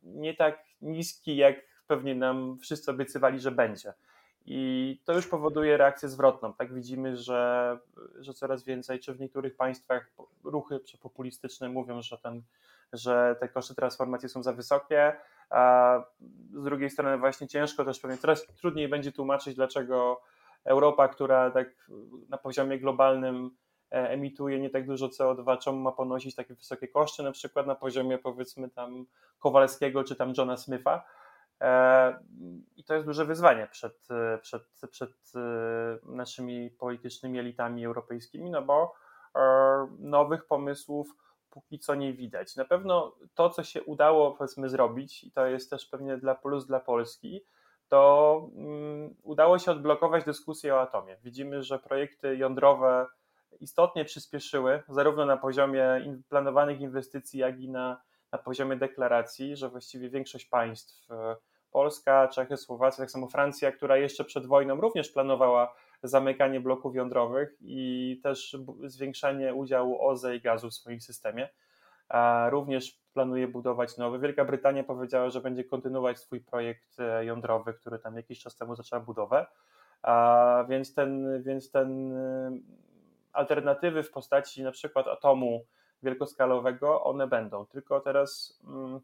nie 0.02 0.34
tak 0.34 0.64
niski, 0.80 1.36
jak 1.36 1.56
pewnie 1.86 2.14
nam 2.14 2.58
wszyscy 2.58 2.90
obiecywali, 2.90 3.40
że 3.40 3.50
będzie. 3.50 3.92
I 4.46 5.00
to 5.04 5.12
już 5.12 5.26
powoduje 5.26 5.76
reakcję 5.76 6.08
zwrotną. 6.08 6.54
Tak 6.54 6.74
widzimy, 6.74 7.16
że, 7.16 7.78
że 8.20 8.34
coraz 8.34 8.64
więcej, 8.64 9.00
czy 9.00 9.14
w 9.14 9.20
niektórych 9.20 9.56
państwach 9.56 10.10
ruchy 10.44 10.80
populistyczne 11.02 11.68
mówią, 11.68 12.02
że, 12.02 12.18
ten, 12.18 12.42
że 12.92 13.36
te 13.40 13.48
koszty 13.48 13.74
transformacji 13.74 14.28
są 14.28 14.42
za 14.42 14.52
wysokie, 14.52 15.16
a 15.50 16.02
z 16.52 16.64
drugiej 16.64 16.90
strony 16.90 17.18
właśnie 17.18 17.48
ciężko 17.48 17.84
też 17.84 18.00
pewnie 18.00 18.16
coraz 18.16 18.46
trudniej 18.46 18.88
będzie 18.88 19.12
tłumaczyć, 19.12 19.54
dlaczego 19.54 20.20
Europa, 20.66 21.08
która 21.08 21.50
tak 21.50 21.68
na 22.28 22.38
poziomie 22.38 22.78
globalnym 22.78 23.50
e, 23.92 24.10
emituje 24.10 24.60
nie 24.60 24.70
tak 24.70 24.86
dużo 24.86 25.08
CO2, 25.08 25.58
czemu 25.58 25.78
ma 25.78 25.92
ponosić 25.92 26.34
takie 26.34 26.54
wysokie 26.54 26.88
koszty, 26.88 27.22
na 27.22 27.32
przykład 27.32 27.66
na 27.66 27.74
poziomie 27.74 28.18
powiedzmy 28.18 28.70
tam 28.70 29.06
Kowalskiego 29.38 30.04
czy 30.04 30.16
tam 30.16 30.32
Johna 30.38 30.56
Smitha. 30.56 31.04
E, 31.60 32.18
I 32.76 32.84
to 32.84 32.94
jest 32.94 33.06
duże 33.06 33.24
wyzwanie 33.24 33.68
przed, 33.70 34.08
przed, 34.42 34.62
przed 34.90 35.12
e, 35.36 35.98
naszymi 36.02 36.70
politycznymi 36.70 37.38
elitami 37.38 37.84
europejskimi, 37.84 38.50
no 38.50 38.62
bo 38.62 38.94
nowych 39.98 40.46
pomysłów 40.46 41.16
póki 41.50 41.78
co 41.78 41.94
nie 41.94 42.12
widać. 42.12 42.56
Na 42.56 42.64
pewno 42.64 43.14
to, 43.34 43.50
co 43.50 43.64
się 43.64 43.82
udało 43.82 44.32
powiedzmy 44.32 44.68
zrobić, 44.68 45.24
i 45.24 45.32
to 45.32 45.46
jest 45.46 45.70
też 45.70 45.86
pewnie 45.86 46.16
dla 46.16 46.34
plus 46.34 46.66
dla 46.66 46.80
Polski, 46.80 47.44
to 47.88 48.50
um, 48.54 49.14
udało 49.22 49.58
się 49.58 49.70
odblokować 49.70 50.24
dyskusję 50.24 50.74
o 50.74 50.80
atomie. 50.80 51.16
Widzimy, 51.22 51.62
że 51.62 51.78
projekty 51.78 52.36
jądrowe 52.36 53.06
istotnie 53.60 54.04
przyspieszyły, 54.04 54.82
zarówno 54.88 55.26
na 55.26 55.36
poziomie 55.36 56.14
planowanych 56.28 56.80
inwestycji, 56.80 57.40
jak 57.40 57.60
i 57.60 57.68
na, 57.70 58.00
na 58.32 58.38
poziomie 58.38 58.76
deklaracji, 58.76 59.56
że 59.56 59.68
właściwie 59.68 60.10
większość 60.10 60.46
państw, 60.46 61.10
e, 61.10 61.36
Polska, 61.70 62.28
Czechy, 62.28 62.56
Słowacja, 62.56 63.04
tak 63.04 63.10
samo 63.10 63.28
Francja, 63.28 63.72
która 63.72 63.96
jeszcze 63.96 64.24
przed 64.24 64.46
wojną 64.46 64.80
również 64.80 65.08
planowała 65.08 65.74
zamykanie 66.02 66.60
bloków 66.60 66.94
jądrowych 66.94 67.56
i 67.60 68.20
też 68.22 68.56
zwiększanie 68.84 69.54
udziału 69.54 70.08
OZE 70.08 70.36
i 70.36 70.40
gazu 70.40 70.70
w 70.70 70.74
swoim 70.74 71.00
systemie 71.00 71.48
również 72.50 73.00
planuje 73.16 73.48
budować 73.48 73.96
nowy. 73.96 74.18
Wielka 74.18 74.44
Brytania 74.44 74.84
powiedziała, 74.84 75.30
że 75.30 75.40
będzie 75.40 75.64
kontynuować 75.64 76.18
swój 76.18 76.40
projekt 76.40 77.00
e, 77.00 77.24
jądrowy, 77.24 77.74
który 77.74 77.98
tam 77.98 78.16
jakiś 78.16 78.40
czas 78.40 78.56
temu 78.56 78.74
zaczęła 78.76 79.02
budowę. 79.02 79.46
Więc 80.68 80.94
ten, 80.94 81.42
więc 81.42 81.70
ten 81.70 82.12
e, 82.12 82.50
alternatywy 83.32 84.02
w 84.02 84.10
postaci 84.10 84.62
na 84.62 84.72
przykład 84.72 85.08
atomu 85.08 85.64
wielkoskalowego, 86.02 87.04
one 87.04 87.26
będą. 87.26 87.66
Tylko 87.66 88.00
teraz 88.00 88.60
mm, 88.66 89.00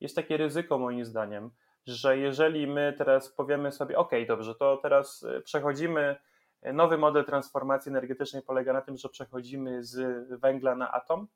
jest 0.00 0.16
takie 0.16 0.36
ryzyko 0.36 0.78
moim 0.78 1.04
zdaniem, 1.04 1.50
że 1.86 2.18
jeżeli 2.18 2.66
my 2.66 2.94
teraz 2.98 3.28
powiemy 3.28 3.72
sobie, 3.72 3.98
ok, 3.98 4.10
dobrze, 4.28 4.54
to 4.54 4.76
teraz 4.76 5.22
e, 5.22 5.40
przechodzimy, 5.40 6.16
nowy 6.72 6.98
model 6.98 7.24
transformacji 7.24 7.90
energetycznej 7.90 8.42
polega 8.42 8.72
na 8.72 8.80
tym, 8.80 8.96
że 8.96 9.08
przechodzimy 9.08 9.84
z 9.84 10.28
węgla 10.40 10.74
na 10.74 10.92
atom, 10.92 11.28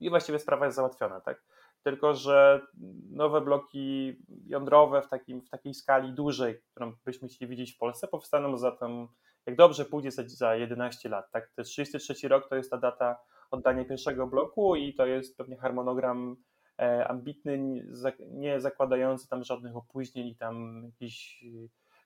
i 0.00 0.10
właściwie 0.10 0.38
sprawa 0.38 0.64
jest 0.64 0.76
załatwiona, 0.76 1.20
tak? 1.20 1.42
Tylko, 1.82 2.14
że 2.14 2.60
nowe 3.10 3.40
bloki 3.40 4.16
jądrowe 4.46 5.02
w, 5.02 5.08
takim, 5.08 5.42
w 5.42 5.50
takiej 5.50 5.74
skali 5.74 6.12
dużej, 6.12 6.60
którą 6.70 6.92
byśmy 7.04 7.28
chcieli 7.28 7.50
widzieć 7.50 7.72
w 7.72 7.78
Polsce, 7.78 8.08
powstaną 8.08 8.58
zatem, 8.58 9.08
jak 9.46 9.56
dobrze 9.56 9.84
pójdzie, 9.84 10.10
za 10.10 10.54
11 10.56 11.08
lat. 11.08 11.30
Tak? 11.30 11.50
Jest 11.58 11.70
33 11.70 12.28
rok 12.28 12.48
to 12.48 12.56
jest 12.56 12.70
ta 12.70 12.78
data 12.78 13.18
oddania 13.50 13.84
pierwszego 13.84 14.26
bloku 14.26 14.76
i 14.76 14.94
to 14.94 15.06
jest 15.06 15.36
pewnie 15.36 15.56
harmonogram 15.56 16.36
e, 16.78 17.08
ambitny, 17.08 17.82
nie 18.30 18.60
zakładający 18.60 19.28
tam 19.28 19.44
żadnych 19.44 19.76
opóźnień 19.76 20.26
i 20.26 20.36
tam 20.36 20.82
jakichś 20.84 21.44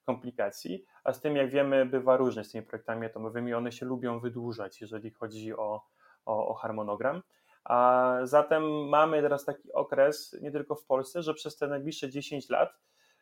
komplikacji, 0.07 0.85
a 1.05 1.13
z 1.13 1.21
tym 1.21 1.37
jak 1.37 1.51
wiemy 1.51 1.87
bywa 1.87 2.17
różnie 2.17 2.45
z 2.45 2.51
tymi 2.53 2.67
projektami 2.67 3.07
atomowymi, 3.07 3.55
one 3.55 3.73
się 3.73 3.87
lubią 3.87 4.21
wydłużać, 4.21 4.81
jeżeli 4.81 5.11
chodzi 5.11 5.57
o, 5.57 5.83
o, 6.27 6.49
o 6.49 6.55
harmonogram. 6.55 7.23
A 7.65 8.19
zatem 8.23 8.89
mamy 8.89 9.23
teraz 9.23 9.45
taki 9.45 9.73
okres, 9.73 10.37
nie 10.41 10.53
tylko 10.53 10.75
w 10.75 10.85
Polsce, 10.85 11.23
że 11.23 11.35
przez 11.35 11.57
te 11.57 11.67
najbliższe 11.67 12.11
10 12.11 12.49
lat 12.49 12.79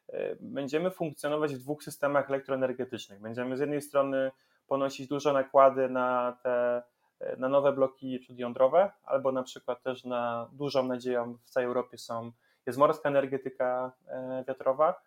e, 0.09 0.37
będziemy 0.41 0.91
funkcjonować 0.91 1.55
w 1.55 1.59
dwóch 1.59 1.83
systemach 1.83 2.31
elektroenergetycznych. 2.31 3.21
Będziemy 3.21 3.57
z 3.57 3.61
jednej 3.61 3.83
strony 3.83 4.31
ponosić 4.67 5.09
duże 5.09 5.33
nakłady 5.33 5.89
na 5.89 6.37
te 6.43 6.83
e, 7.21 7.37
na 7.37 7.49
nowe 7.49 7.73
bloki 7.73 8.27
jądrowe, 8.29 8.91
albo 9.05 9.33
na 9.33 9.43
przykład 9.43 9.83
też 9.83 10.05
na 10.05 10.49
dużą 10.53 10.87
nadzieją 10.87 11.37
w 11.45 11.51
całej 11.51 11.67
Europie 11.67 11.99
są, 11.99 12.33
jest 12.67 12.79
morska 12.79 13.09
energetyka 13.09 13.93
e, 14.09 14.45
wiatrowa. 14.49 15.01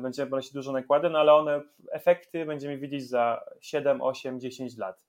Będziemy 0.00 0.30
ponosić 0.30 0.52
duże 0.52 0.72
nakłady, 0.72 1.10
no 1.10 1.18
ale 1.18 1.34
one, 1.34 1.62
efekty 1.92 2.46
będziemy 2.46 2.78
widzieć 2.78 3.08
za 3.08 3.44
7, 3.60 4.02
8, 4.02 4.40
10 4.40 4.76
lat. 4.76 5.04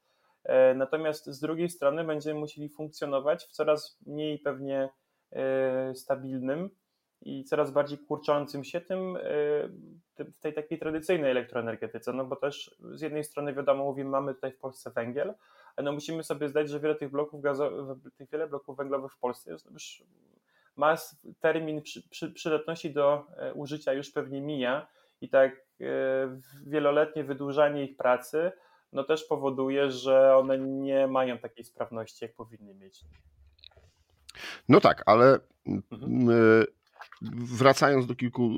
E, 0.45 0.73
natomiast 0.73 1.25
z 1.25 1.39
drugiej 1.39 1.69
strony 1.69 2.03
będziemy 2.03 2.39
musieli 2.39 2.69
funkcjonować 2.69 3.45
w 3.45 3.51
coraz 3.51 3.99
mniej 4.05 4.39
pewnie 4.39 4.89
e, 5.31 5.95
stabilnym 5.95 6.69
i 7.21 7.43
coraz 7.43 7.71
bardziej 7.71 7.97
kurczącym 7.97 8.63
się 8.63 8.81
tym 8.81 9.17
e, 9.17 9.21
w 10.19 10.39
tej 10.39 10.53
takiej 10.53 10.79
tradycyjnej 10.79 11.31
elektroenergetyce, 11.31 12.13
no 12.13 12.25
bo 12.25 12.35
też 12.35 12.75
z 12.93 13.01
jednej 13.01 13.23
strony 13.23 13.53
wiadomo, 13.53 13.83
mówimy, 13.83 14.09
mamy 14.09 14.35
tutaj 14.35 14.51
w 14.51 14.59
Polsce 14.59 14.91
węgiel, 14.91 15.33
no 15.83 15.91
musimy 15.91 16.23
sobie 16.23 16.49
zdać, 16.49 16.69
że 16.69 16.79
wiele 16.79 16.95
tych 16.95 17.11
bloków 17.11 17.41
gazowych, 17.41 18.13
tych 18.17 18.29
wiele 18.29 18.47
bloków 18.47 18.77
węglowych 18.77 19.13
w 19.13 19.19
Polsce 19.19 19.51
jest 19.51 19.71
już 19.71 20.03
ma 20.75 20.95
termin 21.39 21.81
przy, 21.81 22.09
przy, 22.09 22.31
przydatności 22.31 22.93
do 22.93 23.27
użycia 23.53 23.93
już 23.93 24.11
pewnie 24.11 24.41
mija 24.41 24.87
i 25.21 25.29
tak 25.29 25.65
wieloletnie 26.67 27.23
wydłużanie 27.23 27.83
ich 27.85 27.97
pracy 27.97 28.51
no 28.95 29.03
też 29.03 29.23
powoduje, 29.23 29.91
że 29.91 30.37
one 30.37 30.57
nie 30.57 31.07
mają 31.07 31.37
takiej 31.37 31.65
sprawności, 31.65 32.25
jak 32.25 32.35
powinny 32.35 32.73
mieć. 32.73 33.01
No 34.69 34.81
tak, 34.81 35.03
ale 35.05 35.39
mhm 35.67 36.65
wracając 37.31 38.05
do 38.05 38.15
kilku 38.15 38.51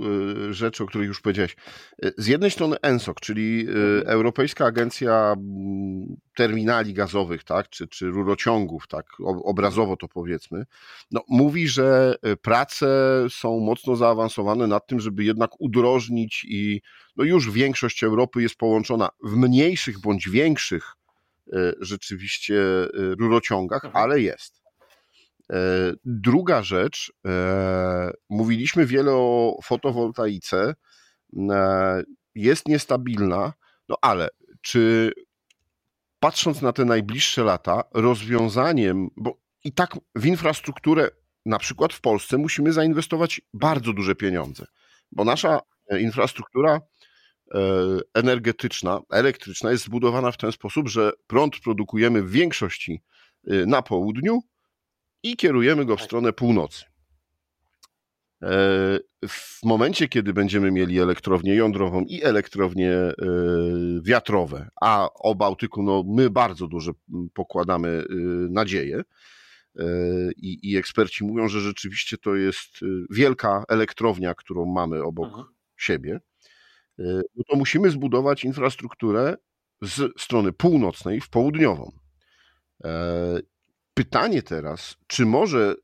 e, 0.49 0.53
rzeczy, 0.53 0.83
o 0.83 0.87
których 0.87 1.07
już 1.07 1.21
powiedziałeś. 1.21 1.55
E, 2.03 2.11
z 2.17 2.27
jednej 2.27 2.51
strony 2.51 2.75
ENSOC, 2.81 3.19
czyli 3.19 3.59
e, 3.67 3.71
mhm. 3.71 4.07
Europejska 4.07 4.65
Agencja 4.65 5.35
mm, 5.37 6.17
Terminali 6.35 6.93
Gazowych, 6.93 7.43
tak, 7.43 7.69
czy, 7.69 7.87
czy 7.87 8.07
rurociągów, 8.07 8.87
tak, 8.87 9.05
obrazowo 9.43 9.97
to 9.97 10.07
powiedzmy, 10.07 10.65
no, 11.11 11.23
mówi, 11.29 11.67
że 11.67 12.15
prace 12.41 12.87
są 13.29 13.59
mocno 13.59 13.95
zaawansowane 13.95 14.67
nad 14.67 14.87
tym, 14.87 14.99
żeby 14.99 15.23
jednak 15.23 15.61
udrożnić 15.61 16.45
i 16.49 16.81
no 17.15 17.23
już 17.23 17.51
większość 17.51 18.03
Europy 18.03 18.41
jest 18.41 18.55
połączona 18.55 19.09
w 19.23 19.35
mniejszych 19.35 19.99
bądź 19.99 20.29
większych 20.29 20.93
rzeczywiście 21.79 22.63
rurociągach, 23.19 23.81
ale 23.93 24.21
jest. 24.21 24.56
E, 25.53 25.93
druga 26.05 26.63
rzecz, 26.63 27.13
e, 27.27 28.11
mówiliśmy 28.29 28.85
wiele 28.85 29.11
o 29.11 29.59
fotowoltaice, 29.63 30.75
e, 31.49 32.03
jest 32.35 32.67
niestabilna, 32.67 33.53
no 33.89 33.95
ale 34.01 34.29
czy 34.61 35.11
patrząc 36.19 36.61
na 36.61 36.73
te 36.73 36.85
najbliższe 36.85 37.43
lata, 37.43 37.83
rozwiązaniem, 37.93 39.09
bo 39.17 39.37
i 39.63 39.71
tak 39.71 39.95
w 40.15 40.25
infrastrukturę, 40.25 41.09
na 41.45 41.59
przykład 41.59 41.93
w 41.93 42.01
Polsce, 42.01 42.37
musimy 42.37 42.73
zainwestować 42.73 43.41
bardzo 43.53 43.93
duże 43.93 44.15
pieniądze, 44.15 44.65
bo 45.11 45.23
nasza 45.23 45.59
infrastruktura 45.99 46.81
energetyczna, 48.13 48.99
elektryczna 49.11 49.71
jest 49.71 49.83
zbudowana 49.83 50.31
w 50.31 50.37
ten 50.37 50.51
sposób, 50.51 50.89
że 50.89 51.11
prąd 51.27 51.59
produkujemy 51.59 52.23
w 52.23 52.31
większości 52.31 53.01
na 53.43 53.81
południu, 53.81 54.41
i 55.23 55.37
kierujemy 55.37 55.85
go 55.85 55.95
w 55.95 55.99
tak. 55.99 56.05
stronę 56.05 56.33
północy. 56.33 56.85
E, 58.43 58.99
w 59.27 59.63
momencie, 59.63 60.07
kiedy 60.07 60.33
będziemy 60.33 60.71
mieli 60.71 60.99
elektrownię 60.99 61.55
jądrową 61.55 62.01
i 62.01 62.23
elektrownie 62.23 62.91
e, 62.91 63.13
wiatrowe, 64.03 64.69
a 64.81 65.09
o 65.13 65.35
Bałtyku 65.35 65.83
no, 65.83 66.03
my 66.07 66.29
bardzo 66.29 66.67
dużo 66.67 66.91
pokładamy 67.33 67.89
e, 67.89 68.03
nadzieję, 68.49 69.01
i, 70.37 70.71
i 70.71 70.77
eksperci 70.77 71.25
mówią, 71.25 71.47
że 71.47 71.61
rzeczywiście 71.61 72.17
to 72.17 72.35
jest 72.35 72.69
wielka 73.09 73.63
elektrownia, 73.69 74.33
którą 74.33 74.65
mamy 74.65 75.03
obok 75.03 75.27
mhm. 75.27 75.45
siebie, 75.77 76.19
no 77.35 77.43
to 77.47 77.55
musimy 77.55 77.89
zbudować 77.89 78.43
infrastrukturę 78.43 79.35
z 79.81 80.21
strony 80.21 80.53
północnej 80.53 81.21
w 81.21 81.29
południową. 81.29 81.91
Pytanie 83.97 84.43
teraz, 84.43 84.97
czy 85.07 85.25
może 85.25 85.75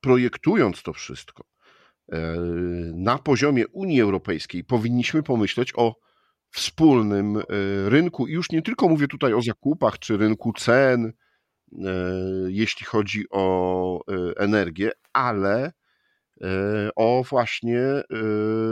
projektując 0.00 0.82
to 0.82 0.92
wszystko 0.92 1.44
e, 2.12 2.18
na 2.94 3.18
poziomie 3.18 3.68
Unii 3.68 4.00
Europejskiej, 4.00 4.64
powinniśmy 4.64 5.22
pomyśleć 5.22 5.72
o 5.76 5.94
wspólnym 6.50 7.36
e, 7.36 7.42
rynku? 7.90 8.26
I 8.26 8.32
już 8.32 8.50
nie 8.50 8.62
tylko 8.62 8.88
mówię 8.88 9.08
tutaj 9.08 9.34
o 9.34 9.42
zakupach 9.42 9.98
czy 9.98 10.16
rynku 10.16 10.52
cen, 10.52 11.04
e, 11.06 11.12
jeśli 12.48 12.86
chodzi 12.86 13.24
o 13.30 14.00
energię, 14.36 14.90
ale 15.12 15.72
o 16.96 17.24
właśnie 17.30 17.80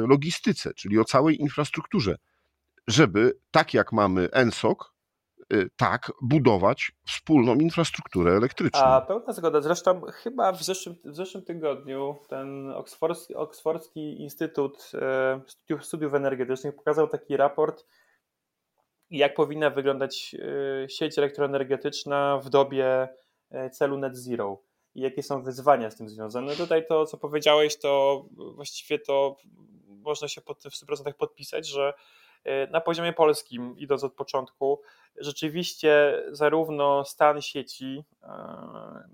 logistyce, 0.08 0.74
czyli 0.74 0.98
o 0.98 1.04
całej 1.04 1.40
infrastrukturze, 1.40 2.16
żeby 2.88 3.38
tak 3.50 3.74
jak 3.74 3.92
mamy 3.92 4.28
ENSOC, 4.30 4.78
Y, 4.78 4.91
tak 5.76 6.12
budować 6.22 6.92
wspólną 7.06 7.54
infrastrukturę 7.54 8.32
elektryczną. 8.32 8.80
A 8.80 9.00
pełna 9.00 9.32
zgoda. 9.32 9.60
Zresztą 9.60 10.00
chyba 10.00 10.52
w 10.52 10.62
zeszłym, 10.62 10.96
w 11.04 11.16
zeszłym 11.16 11.44
tygodniu 11.44 12.16
ten 12.28 12.70
Oksfordzki, 12.70 13.34
Oksfordzki 13.34 14.22
Instytut 14.22 14.92
e, 14.94 15.40
Studiów, 15.46 15.86
Studiów 15.86 16.14
Energetycznych 16.14 16.74
pokazał 16.74 17.08
taki 17.08 17.36
raport, 17.36 17.86
jak 19.10 19.34
powinna 19.34 19.70
wyglądać 19.70 20.36
e, 20.84 20.88
sieć 20.88 21.18
elektroenergetyczna 21.18 22.38
w 22.38 22.50
dobie 22.50 23.08
e, 23.50 23.70
celu 23.70 23.98
net 23.98 24.16
zero 24.16 24.62
i 24.94 25.00
jakie 25.00 25.22
są 25.22 25.42
wyzwania 25.42 25.90
z 25.90 25.96
tym 25.96 26.08
związane. 26.08 26.56
Tutaj 26.56 26.86
to, 26.86 27.06
co 27.06 27.16
powiedziałeś, 27.16 27.78
to 27.78 28.24
właściwie 28.54 28.98
to 28.98 29.36
można 29.86 30.28
się 30.28 30.40
pod, 30.40 30.58
w 30.58 30.86
100% 30.86 31.12
podpisać, 31.12 31.68
że 31.68 31.92
na 32.70 32.80
poziomie 32.80 33.12
polskim, 33.12 33.78
idąc 33.78 34.04
od 34.04 34.14
początku, 34.14 34.80
rzeczywiście 35.16 36.22
zarówno 36.30 37.04
stan 37.04 37.42
sieci 37.42 38.04
e, 38.22 38.28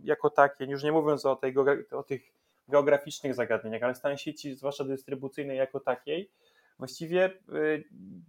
jako 0.05 0.31
takie, 0.31 0.65
już 0.65 0.83
nie 0.83 0.93
mówiąc 0.93 1.27
o, 1.27 1.37
tej, 1.37 1.55
o 1.93 2.03
tych 2.03 2.23
geograficznych 2.69 3.35
zagadnieniach, 3.35 3.83
ale 3.83 3.95
stan 3.95 4.19
sieci, 4.19 4.55
zwłaszcza 4.55 4.85
dystrybucyjnej 4.85 5.59
jako 5.59 5.81
takiej, 5.81 6.31
właściwie 6.79 7.25
e, 7.25 7.31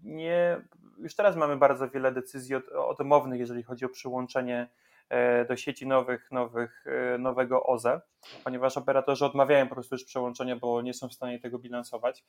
nie, 0.03 0.61
już 0.97 1.15
teraz 1.15 1.35
mamy 1.35 1.57
bardzo 1.57 1.89
wiele 1.89 2.11
decyzji 2.11 2.55
odmownych, 2.75 3.39
jeżeli 3.39 3.63
chodzi 3.63 3.85
o 3.85 3.89
przyłączenie 3.89 4.69
e, 5.09 5.45
do 5.45 5.55
sieci 5.55 5.87
nowych, 5.87 6.31
nowych, 6.31 6.85
nowego 7.19 7.63
OZE, 7.63 8.01
ponieważ 8.43 8.77
operatorzy 8.77 9.25
odmawiają 9.25 9.67
po 9.67 9.75
prostu 9.75 9.95
już 9.95 10.03
przełączenia, 10.03 10.55
bo 10.55 10.81
nie 10.81 10.93
są 10.93 11.09
w 11.09 11.13
stanie 11.13 11.39
tego 11.39 11.59
bilansować. 11.59 12.23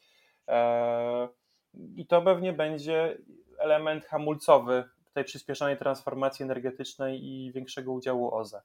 I 1.75 2.07
to 2.07 2.23
pewnie 2.23 2.53
będzie 2.53 3.19
element 3.59 4.05
hamulcowy 4.05 4.85
tej 5.13 5.25
przyspieszonej 5.25 5.79
transformacji 5.79 6.43
energetycznej 6.43 7.25
i 7.25 7.53
większego 7.53 7.93
udziału 7.93 8.35
OZE. 8.35 8.63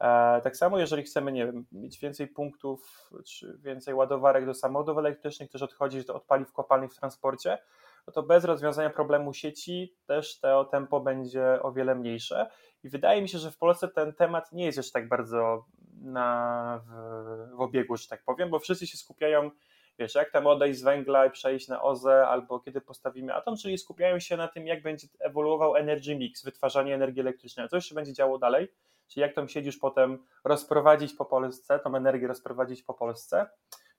E, 0.00 0.40
tak 0.40 0.56
samo, 0.56 0.78
jeżeli 0.78 1.02
chcemy, 1.02 1.32
nie 1.32 1.46
wiem, 1.46 1.66
mieć 1.72 1.98
więcej 1.98 2.26
punktów 2.26 3.10
czy 3.26 3.58
więcej 3.58 3.94
ładowarek 3.94 4.46
do 4.46 4.54
samochodów 4.54 4.98
elektrycznych, 4.98 5.50
też 5.50 5.62
odchodzić 5.62 6.10
od 6.10 6.24
paliw 6.24 6.52
kopalnych 6.52 6.92
w 6.92 6.98
transporcie, 6.98 7.58
no 8.06 8.12
to 8.12 8.22
bez 8.22 8.44
rozwiązania 8.44 8.90
problemu 8.90 9.32
sieci 9.32 9.94
też 10.06 10.40
to 10.40 10.64
tempo 10.64 11.00
będzie 11.00 11.62
o 11.62 11.72
wiele 11.72 11.94
mniejsze. 11.94 12.50
I 12.84 12.88
wydaje 12.88 13.22
mi 13.22 13.28
się, 13.28 13.38
że 13.38 13.50
w 13.50 13.58
Polsce 13.58 13.88
ten 13.88 14.12
temat 14.12 14.52
nie 14.52 14.64
jest 14.64 14.76
jeszcze 14.76 14.92
tak 14.92 15.08
bardzo 15.08 15.64
na, 16.00 16.80
w, 16.86 17.56
w 17.56 17.60
obiegu, 17.60 17.96
że 17.96 18.08
tak 18.08 18.22
powiem, 18.24 18.50
bo 18.50 18.58
wszyscy 18.58 18.86
się 18.86 18.96
skupiają 18.96 19.50
wiesz, 19.98 20.14
jak 20.14 20.30
tam 20.30 20.46
odejść 20.46 20.80
z 20.80 20.82
węgla 20.82 21.26
i 21.26 21.30
przejść 21.30 21.68
na 21.68 21.82
OZE, 21.82 22.28
albo 22.28 22.60
kiedy 22.60 22.80
postawimy 22.80 23.34
atom, 23.34 23.56
czyli 23.56 23.78
skupiają 23.78 24.18
się 24.18 24.36
na 24.36 24.48
tym, 24.48 24.66
jak 24.66 24.82
będzie 24.82 25.06
ewoluował 25.20 25.76
energy 25.76 26.16
mix, 26.16 26.44
wytwarzanie 26.44 26.94
energii 26.94 27.20
elektrycznej. 27.20 27.68
Co 27.68 27.80
się 27.80 27.94
będzie 27.94 28.12
działo 28.12 28.38
dalej? 28.38 28.68
Czyli 29.08 29.22
jak 29.22 29.34
tam 29.34 29.48
siedzisz 29.48 29.76
potem 29.76 30.18
rozprowadzić 30.44 31.14
po 31.14 31.24
Polsce, 31.24 31.78
tą 31.78 31.96
energię 31.96 32.26
rozprowadzić 32.26 32.82
po 32.82 32.94
Polsce, 32.94 33.46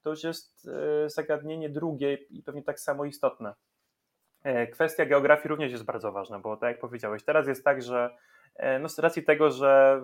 to 0.02 0.10
już 0.10 0.24
jest 0.24 0.68
e, 1.06 1.10
zagadnienie 1.10 1.70
drugie 1.70 2.14
i 2.14 2.44
pewnie 2.44 2.64
tak 2.64 2.80
samo 2.80 3.06
istotne. 3.06 3.54
E, 4.44 4.68
kwestia 4.68 5.06
geografii 5.06 5.50
również 5.50 5.72
jest 5.72 5.84
bardzo 5.84 6.12
ważna, 6.12 6.40
bo 6.40 6.58
tak 6.58 6.70
jak 6.70 6.80
powiedziałeś, 6.80 7.24
teraz 7.24 7.48
jest 7.48 7.64
tak, 7.64 7.82
że 7.82 8.18
e, 8.56 8.80
no 8.80 8.90
z 8.90 9.00
racji 9.00 9.24
tego, 9.24 9.52
że 9.52 10.02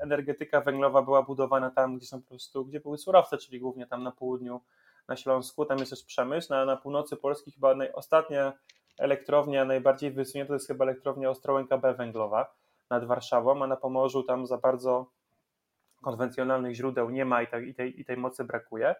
energetyka 0.00 0.60
węglowa 0.60 1.02
była 1.02 1.22
budowana 1.22 1.70
tam, 1.70 1.96
gdzie 1.96 2.06
są 2.06 2.22
po 2.22 2.28
prostu, 2.28 2.64
gdzie 2.64 2.80
były 2.80 2.98
surowce, 2.98 3.38
czyli 3.38 3.60
głównie 3.60 3.86
tam 3.86 4.02
na 4.02 4.12
południu 4.12 4.60
na 5.08 5.16
Śląsku, 5.16 5.64
tam 5.64 5.78
jest 5.78 5.90
też 5.90 6.04
przemysł, 6.04 6.52
na, 6.52 6.64
na 6.64 6.76
północy 6.76 7.16
Polski 7.16 7.52
chyba 7.52 7.74
ostatnia 7.92 8.52
elektrownia 8.98 9.64
najbardziej 9.64 10.10
wysunięta 10.10 10.48
to 10.48 10.54
jest 10.54 10.66
chyba 10.66 10.84
elektrownia 10.84 11.30
Ostrołęka 11.30 11.78
B 11.78 11.94
węglowa 11.94 12.54
nad 12.90 13.04
Warszawą, 13.04 13.62
a 13.62 13.66
na 13.66 13.76
Pomorzu 13.76 14.22
tam 14.22 14.46
za 14.46 14.58
bardzo 14.58 15.10
konwencjonalnych 16.02 16.74
źródeł 16.74 17.10
nie 17.10 17.24
ma 17.24 17.42
i, 17.42 17.46
ta, 17.46 17.58
i, 17.58 17.74
tej, 17.74 18.00
i 18.00 18.04
tej 18.04 18.16
mocy 18.16 18.44
brakuje, 18.44 18.94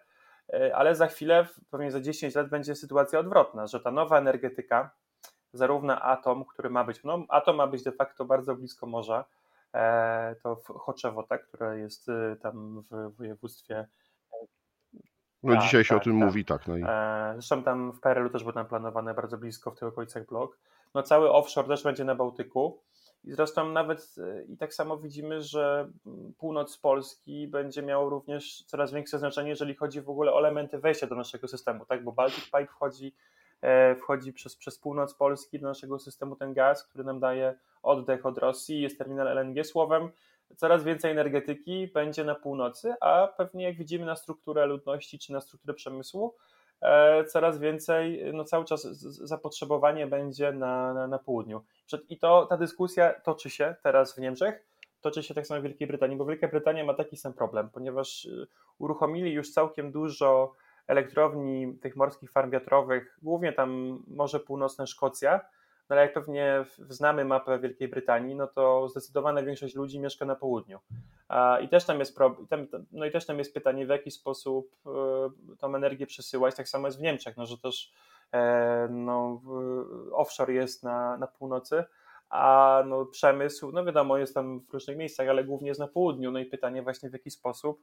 e, 0.53 0.77
ale 0.77 0.95
za 0.95 1.07
chwilę, 1.07 1.47
pewnie 1.71 1.91
za 1.91 2.01
10 2.01 2.35
lat 2.35 2.49
będzie 2.49 2.75
sytuacja 2.75 3.19
odwrotna, 3.19 3.67
że 3.67 3.81
ta 3.81 3.91
nowa 3.91 4.19
energetyka, 4.19 4.91
zarówno 5.53 6.01
atom, 6.01 6.45
który 6.45 6.71
ma 6.71 6.85
być, 6.85 7.05
no 7.05 7.25
atom 7.29 7.57
ma 7.57 7.67
być 7.67 7.83
de 7.83 7.93
facto 7.93 8.25
bardzo 8.25 8.55
blisko 8.55 8.87
morza, 8.87 9.25
e, 9.75 10.37
to 10.43 10.57
Choczewo, 10.67 11.23
tak, 11.23 11.47
które 11.49 11.79
jest 11.79 12.09
e, 12.09 12.37
tam 12.43 12.85
w 12.91 13.17
województwie 13.17 13.89
no 15.47 15.55
tak, 15.55 15.63
dzisiaj 15.65 15.85
się 15.85 15.95
tak, 15.95 16.03
o 16.03 16.05
tym 16.05 16.19
tak. 16.19 16.27
mówi, 16.27 16.45
tak. 16.45 16.67
No 16.67 16.77
i... 16.77 16.83
E, 16.87 17.33
zresztą 17.33 17.63
tam 17.63 17.93
w 17.93 18.01
PRL-u 18.01 18.31
też 18.31 18.45
był 18.45 18.53
tam 18.53 18.67
planowany 18.67 19.15
bardzo 19.15 19.39
blisko 19.39 19.71
w 19.71 19.75
tych 19.75 19.89
okolicach 19.89 20.27
blok. 20.27 20.59
No 20.95 21.03
cały 21.03 21.33
offshore 21.33 21.69
też 21.69 21.83
będzie 21.83 22.05
na 22.05 22.15
Bałtyku. 22.15 22.79
I 23.25 23.33
zresztą 23.33 23.71
nawet 23.71 24.15
e, 24.19 24.43
i 24.43 24.57
tak 24.57 24.75
samo 24.75 24.99
widzimy, 24.99 25.43
że 25.43 25.89
północ 26.39 26.79
Polski 26.79 27.49
będzie 27.49 27.83
miał 27.83 28.11
również 28.11 28.63
coraz 28.63 28.93
większe 28.93 29.19
znaczenie, 29.19 29.49
jeżeli 29.49 29.75
chodzi 29.75 30.01
w 30.01 30.11
ogóle 30.11 30.33
o 30.33 30.39
elementy 30.39 30.79
wejścia 30.79 31.07
do 31.07 31.15
naszego 31.15 31.49
systemu, 31.49 31.87
tak? 31.87 32.05
Bo 32.05 32.13
Baltic 32.13 32.45
Pipe 32.45 32.67
wchodzi, 32.67 33.15
e, 33.61 33.97
wchodzi 33.97 34.33
przez, 34.33 34.57
przez 34.57 34.79
północ 34.79 35.15
Polski 35.15 35.59
do 35.59 35.69
naszego 35.69 35.99
systemu 35.99 36.37
ten 36.37 36.55
gaz, 36.55 36.85
który 36.85 37.05
nam 37.05 37.21
daje 37.21 37.55
oddech 37.83 38.27
od 38.27 38.39
Rosji, 38.39 38.81
jest 38.81 38.99
terminal 38.99 39.39
LNG 39.39 39.65
słowem. 39.65 40.11
Coraz 40.57 40.85
więcej 40.85 41.11
energetyki 41.11 41.89
będzie 41.95 42.25
na 42.25 42.35
północy, 42.35 42.95
a 43.01 43.29
pewnie 43.37 43.65
jak 43.65 43.77
widzimy 43.77 44.07
na 44.07 44.17
strukturę 44.17 44.67
ludności 44.67 45.19
czy 45.19 45.33
na 45.33 45.41
strukturę 45.41 45.75
przemysłu, 45.75 46.35
e, 46.81 47.25
coraz 47.25 47.59
więcej, 47.59 48.33
no 48.33 48.45
cały 48.45 48.65
czas 48.65 48.83
zapotrzebowanie 49.03 50.07
będzie 50.07 50.53
na, 50.53 50.95
na, 50.95 51.07
na 51.07 51.19
południu. 51.19 51.65
I 52.09 52.19
to 52.19 52.47
ta 52.47 52.57
dyskusja 52.57 53.21
toczy 53.21 53.51
się 53.51 53.75
teraz 53.83 54.15
w 54.15 54.19
Niemczech, 54.19 54.67
toczy 55.01 55.23
się 55.23 55.35
tak 55.35 55.47
samo 55.47 55.61
w 55.61 55.65
Wielkiej 55.65 55.89
Brytanii, 55.89 56.17
bo 56.17 56.25
Wielka 56.25 56.49
Brytania 56.49 56.85
ma 56.85 56.95
taki 56.95 57.17
sam 57.17 57.33
problem, 57.33 57.71
ponieważ 57.71 58.25
y, 58.25 58.47
uruchomili 58.79 59.33
już 59.33 59.53
całkiem 59.53 59.93
dużo 59.93 60.53
elektrowni 60.87 61.79
tych 61.79 61.97
morskich 61.97 62.33
farm 62.33 62.51
wiatrowych, 62.51 63.19
głównie 63.23 63.53
tam 63.53 64.03
Morze 64.09 64.41
Północne, 64.41 64.87
Szkocja, 64.87 65.41
no 65.89 65.95
ale 65.97 66.03
jak 66.03 66.13
pewnie 66.13 66.65
znamy 66.89 67.25
mapę 67.25 67.59
Wielkiej 67.59 67.89
Brytanii, 67.89 68.35
no 68.35 68.47
to 68.47 68.89
zdecydowana 68.89 69.43
większość 69.43 69.75
ludzi 69.75 70.01
mieszka 70.01 70.25
na 70.25 70.35
południu. 70.35 70.79
I 71.63 71.69
też 71.69 71.85
tam 71.85 71.99
jest 71.99 72.17
problem, 72.17 72.69
no 72.93 73.07
i 73.07 73.11
też 73.11 73.27
tam 73.27 73.39
jest 73.39 73.55
pytanie, 73.55 73.87
w 73.87 73.89
jaki 73.89 74.11
sposób 74.11 74.73
y, 75.53 75.57
tą 75.57 75.75
energię 75.75 76.07
przesyłać. 76.07 76.55
Tak 76.55 76.69
samo 76.69 76.89
jest 76.89 76.99
w 76.99 77.03
Niemczech, 77.03 77.37
no, 77.37 77.47
że 77.47 77.59
też 77.59 77.93
e, 78.33 78.89
no, 78.91 79.43
offshore 80.13 80.53
jest 80.53 80.83
na, 80.83 81.17
na 81.17 81.27
północy, 81.27 81.85
a 82.31 82.83
no, 82.87 83.07
przemysł, 83.07 83.73
no 83.73 83.85
wiadomo, 83.85 84.19
jest 84.19 84.35
tam 84.35 84.61
w 84.61 84.73
różnych 84.73 84.97
miejscach, 84.97 85.29
ale 85.29 85.45
głównie 85.45 85.69
jest 85.69 85.81
na 85.81 85.89
południu. 85.89 86.31
No 86.31 86.39
i 86.39 86.47
pytanie 86.47 86.83
właśnie 86.83 87.11
w 87.11 87.13
jaki 87.13 87.31
sposób 87.31 87.83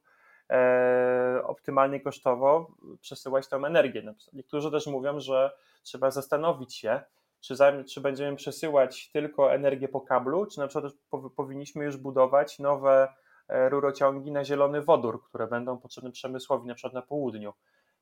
e, 0.49 1.41
optymalnie 1.43 1.99
kosztowo 1.99 2.71
przesyłać 3.01 3.47
tą 3.47 3.65
energię. 3.65 4.13
Niektórzy 4.33 4.71
też 4.71 4.87
mówią, 4.87 5.19
że 5.19 5.51
trzeba 5.83 6.11
zastanowić 6.11 6.75
się, 6.75 7.01
czy, 7.43 7.56
czy 7.93 8.01
będziemy 8.01 8.36
przesyłać 8.36 9.10
tylko 9.12 9.53
energię 9.53 9.88
po 9.88 10.01
kablu, 10.01 10.45
czy 10.45 10.60
na 10.60 10.67
przykład 10.67 10.93
powinniśmy 11.36 11.86
już 11.86 11.97
budować 11.97 12.60
nowe 12.60 13.13
e, 13.47 13.69
rurociągi 13.69 14.32
na 14.32 14.45
zielony 14.45 14.82
wodór, 14.82 15.23
które 15.23 15.47
będą 15.47 15.77
potrzebne 15.77 16.12
przemysłowi, 16.12 16.67
na 16.67 16.75
przykład 16.75 16.93
na 16.93 17.01
południu. 17.01 17.53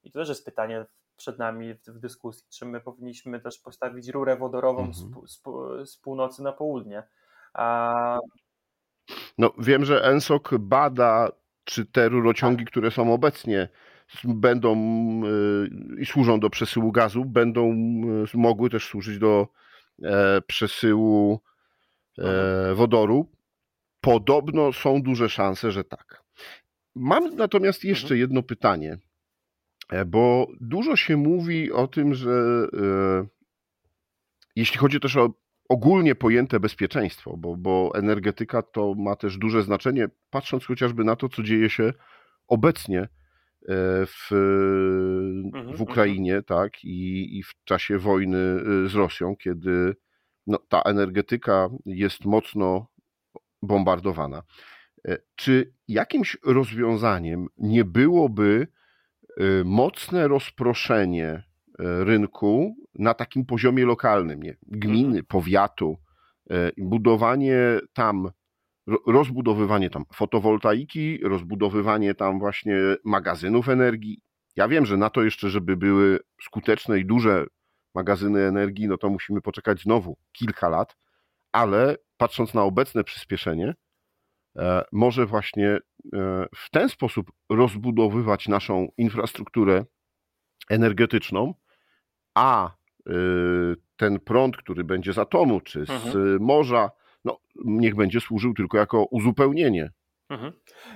I 0.04 0.12
to 0.12 0.19
też 0.19 0.30
jest 0.30 0.45
pytanie 0.45 0.86
przed 1.17 1.39
nami 1.39 1.73
w, 1.73 1.88
w 1.88 1.99
dyskusji, 1.99 2.47
czy 2.49 2.65
my 2.65 2.82
powinniśmy 2.82 3.39
też 3.39 3.60
postawić 3.60 4.10
rurę 4.10 4.36
wodorową 4.36 4.86
mhm. 4.86 5.27
z, 5.27 5.32
z, 5.32 5.41
z, 5.91 5.97
północy 5.97 6.43
na 6.43 6.51
południe. 6.51 7.04
A... 7.54 8.19
No, 9.38 9.51
wiem, 9.58 9.86
że 9.86 10.04
ENSOK 10.04 10.58
bada, 10.58 11.32
czy 11.63 11.86
te 11.86 12.10
rurociągi, 12.10 12.63
tak. 12.65 12.71
które 12.71 12.91
są 12.91 13.13
obecnie, 13.13 13.69
będą 14.24 14.76
y, 15.26 15.69
i 16.00 16.06
służą 16.06 16.39
do 16.39 16.50
przesyłu 16.50 16.91
gazu, 16.91 17.26
będą 17.26 17.71
y, 18.34 18.38
mogły 18.38 18.69
też 18.69 18.86
służyć 18.86 19.19
do 19.19 19.47
e, 20.04 20.41
przesyłu 20.41 21.39
e, 22.17 22.21
mhm. 22.21 22.76
wodoru. 22.76 23.32
Podobno 24.02 24.74
są 24.74 25.02
duże 25.02 25.30
szanse, 25.30 25.71
że 25.71 25.84
tak. 25.84 26.24
Mam 26.95 27.36
natomiast 27.36 27.84
jeszcze 27.84 28.06
mhm. 28.06 28.19
jedno 28.19 28.43
pytanie. 28.43 28.97
E, 29.89 30.06
bo 30.06 30.47
dużo 30.62 30.95
się 30.95 31.17
mówi 31.17 31.71
o 31.71 31.88
tym, 31.88 32.13
że 32.13 32.67
jeśli 34.56 34.78
chodzi 34.78 35.00
też 35.00 35.17
o 35.17 35.34
ogólnie 35.69 36.15
pojęte 36.15 36.60
bezpieczeństwo, 36.60 37.38
bo, 37.38 37.58
bo 37.58 37.91
energetyka 37.95 38.62
to 38.62 38.95
ma 38.95 39.15
też 39.15 39.38
duże 39.38 39.63
znaczenie, 39.63 40.08
patrząc 40.30 40.65
chociażby 40.65 41.04
na 41.04 41.15
to, 41.15 41.30
co 41.30 41.43
dzieje 41.43 41.69
się 41.69 41.93
obecnie 42.47 43.08
w, 43.67 44.32
mhm, 44.32 45.52
w 45.52 45.56
mhm. 45.56 45.82
Ukrainie, 45.82 46.41
tak, 46.41 46.84
i, 46.84 47.38
i 47.38 47.43
w 47.43 47.54
czasie 47.63 47.97
wojny 47.97 48.38
z 48.89 48.95
Rosją, 48.95 49.36
kiedy 49.36 49.95
no, 50.47 50.58
ta 50.69 50.82
energetyka 50.82 51.69
jest 51.86 52.26
mocno 52.26 52.88
bombardowana. 53.62 54.43
Czy 55.36 55.74
jakimś 55.88 56.38
rozwiązaniem 56.45 57.47
nie 57.58 57.86
byłoby 57.86 58.67
mocne 59.65 60.28
rozproszenie 60.28 61.43
rynku 61.80 62.76
na 62.95 63.13
takim 63.13 63.45
poziomie 63.45 63.86
lokalnym, 63.86 64.43
nie? 64.43 64.58
gminy, 64.67 65.08
mhm. 65.08 65.26
powiatu, 65.26 65.97
y, 66.52 66.71
budowanie 66.78 67.80
tam, 67.93 68.32
rozbudowywanie 69.08 69.89
tam 69.89 70.06
fotowoltaiki, 70.13 71.19
rozbudowywanie 71.23 72.15
tam 72.15 72.39
właśnie 72.39 72.75
magazynów 73.04 73.69
energii. 73.69 74.21
Ja 74.56 74.67
wiem, 74.67 74.86
że 74.86 74.97
na 74.97 75.10
to 75.10 75.23
jeszcze, 75.23 75.49
żeby 75.49 75.77
były 75.77 76.19
skuteczne 76.43 76.99
i 76.99 77.06
duże 77.06 77.45
magazyny 77.95 78.39
energii, 78.39 78.88
no 78.88 78.97
to 78.97 79.10
musimy 79.10 79.41
poczekać 79.41 79.82
znowu 79.82 80.17
kilka 80.32 80.69
lat, 80.69 80.97
ale 81.51 81.97
patrząc 82.17 82.54
na 82.54 82.63
obecne 82.63 83.04
przyspieszenie, 83.04 83.73
E, 84.58 84.86
może 84.91 85.25
właśnie 85.25 85.69
e, 85.69 85.80
w 86.56 86.69
ten 86.71 86.89
sposób 86.89 87.32
rozbudowywać 87.49 88.47
naszą 88.47 88.88
infrastrukturę 88.97 89.86
energetyczną, 90.69 91.54
a 92.36 92.67
e, 92.67 93.12
ten 93.97 94.19
prąd, 94.19 94.58
który 94.58 94.84
będzie 94.84 95.13
z 95.13 95.17
atomu 95.17 95.62
czy 95.62 95.86
z 95.86 95.89
mhm. 95.89 96.41
morza, 96.41 96.91
no, 97.25 97.38
niech 97.65 97.95
będzie 97.95 98.19
służył 98.19 98.53
tylko 98.53 98.77
jako 98.77 99.05
uzupełnienie. 99.05 99.91
Mhm. 100.29 100.53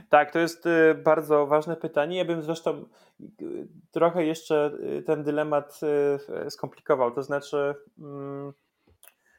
Tak, 0.09 0.31
to 0.31 0.39
jest 0.39 0.67
bardzo 1.03 1.47
ważne 1.47 1.75
pytanie. 1.75 2.17
Ja 2.17 2.25
bym 2.25 2.41
zresztą 2.41 2.85
trochę 3.91 4.25
jeszcze 4.25 4.77
ten 5.05 5.23
dylemat 5.23 5.79
skomplikował. 6.49 7.11
To 7.11 7.23
znaczy, 7.23 7.75
mm, 7.99 8.53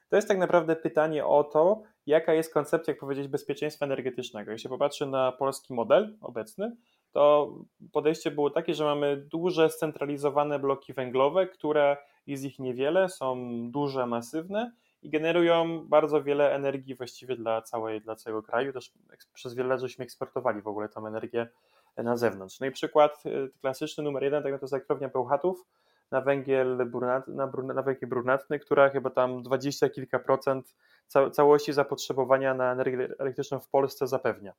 to 0.08 0.16
jest 0.16 0.28
tak 0.28 0.38
naprawdę 0.38 0.76
pytanie 0.76 1.26
o 1.26 1.44
to, 1.44 1.82
jaka 2.06 2.34
jest 2.34 2.54
koncepcja, 2.54 2.92
jak 2.92 3.00
powiedzieć, 3.00 3.28
bezpieczeństwa 3.28 3.86
energetycznego. 3.86 4.52
Jeśli 4.52 4.70
popatrzy 4.70 5.06
na 5.06 5.32
polski 5.32 5.74
model 5.74 6.16
obecny, 6.20 6.76
to 7.12 7.54
podejście 7.92 8.30
było 8.30 8.50
takie, 8.50 8.74
że 8.74 8.84
mamy 8.84 9.16
duże 9.16 9.70
scentralizowane 9.70 10.58
bloki 10.58 10.92
węglowe, 10.92 11.46
które 11.46 11.96
jest 12.26 12.44
ich 12.44 12.58
niewiele, 12.58 13.08
są 13.08 13.48
duże, 13.70 14.06
masywne 14.06 14.72
i 15.06 15.10
generują 15.10 15.84
bardzo 15.88 16.22
wiele 16.22 16.54
energii 16.54 16.94
właściwie 16.94 17.36
dla, 17.36 17.62
całej, 17.62 18.00
dla 18.00 18.16
całego 18.16 18.42
kraju. 18.42 18.72
Też 18.72 18.92
przez 19.34 19.54
wiele 19.54 19.68
lat 19.68 19.80
żeśmy 19.80 20.04
eksportowali 20.04 20.62
w 20.62 20.68
ogóle 20.68 20.88
tą 20.88 21.06
energię 21.06 21.48
na 21.96 22.16
zewnątrz. 22.16 22.60
No 22.60 22.66
i 22.66 22.70
przykład 22.70 23.26
y, 23.26 23.50
klasyczny 23.60 24.04
numer 24.04 24.22
jeden 24.22 24.42
tego 24.42 24.58
to 24.58 24.64
jest 24.64 24.74
elektrownia 24.74 25.08
Bełchatów, 25.08 25.64
na 26.10 26.20
węgiel, 26.20 26.86
brunat, 26.86 27.28
na, 27.28 27.46
na 27.74 27.82
węgiel 27.82 28.08
brunatny, 28.08 28.58
która 28.58 28.88
chyba 28.88 29.10
tam 29.10 29.42
dwadzieścia 29.42 29.88
kilka 29.88 30.18
procent 30.18 30.74
całości 31.32 31.72
zapotrzebowania 31.72 32.54
na 32.54 32.72
energię 32.72 33.08
elektryczną 33.18 33.60
w 33.60 33.68
Polsce 33.68 34.06
zapewnia. 34.06 34.52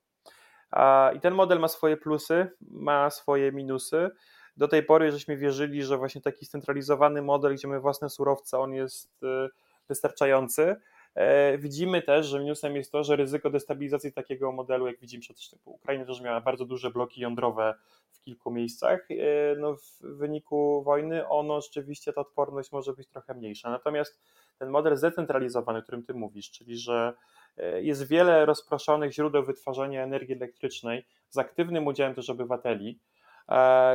I 1.15 1.19
ten 1.19 1.33
model 1.33 1.59
ma 1.59 1.67
swoje 1.67 1.97
plusy, 1.97 2.51
ma 2.61 3.09
swoje 3.09 3.51
minusy. 3.51 4.09
Do 4.57 4.67
tej 4.67 4.83
pory 4.83 5.11
żeśmy 5.11 5.37
wierzyli, 5.37 5.83
że 5.83 5.97
właśnie 5.97 6.21
taki 6.21 6.45
scentralizowany 6.45 7.21
model, 7.21 7.55
gdzie 7.55 7.67
mamy 7.67 7.79
własne 7.79 8.09
surowce, 8.09 8.59
on 8.59 8.73
jest 8.73 9.23
y, 9.23 9.49
wystarczający. 9.89 10.75
E, 11.15 11.57
widzimy 11.57 12.01
też, 12.01 12.25
że 12.27 12.39
minusem 12.39 12.75
jest 12.75 12.91
to, 12.91 13.03
że 13.03 13.15
ryzyko 13.15 13.49
destabilizacji 13.49 14.13
takiego 14.13 14.51
modelu, 14.51 14.87
jak 14.87 14.99
widzimy, 14.99 15.21
przecież 15.21 15.55
Ukraina 15.65 16.05
też 16.05 16.21
miała 16.21 16.41
bardzo 16.41 16.65
duże 16.65 16.91
bloki 16.91 17.21
jądrowe 17.21 17.73
w 18.11 18.21
kilku 18.23 18.51
miejscach. 18.51 19.07
E, 19.11 19.15
no, 19.55 19.75
w 19.75 20.01
wyniku 20.01 20.83
wojny 20.83 21.27
ono 21.27 21.61
rzeczywiście 21.61 22.13
ta 22.13 22.21
odporność 22.21 22.71
może 22.71 22.93
być 22.93 23.07
trochę 23.07 23.33
mniejsza. 23.33 23.69
Natomiast 23.69 24.21
ten 24.59 24.69
model 24.69 24.97
zdecentralizowany, 24.97 25.79
o 25.79 25.81
którym 25.81 26.03
ty 26.03 26.13
mówisz, 26.13 26.51
czyli 26.51 26.77
że 26.77 27.13
e, 27.57 27.81
jest 27.81 28.07
wiele 28.07 28.45
rozproszonych 28.45 29.13
źródeł 29.13 29.43
wytwarzania 29.43 30.03
energii 30.03 30.35
elektrycznej 30.35 31.05
z 31.29 31.37
aktywnym 31.37 31.87
udziałem 31.87 32.15
też 32.15 32.29
obywateli, 32.29 32.99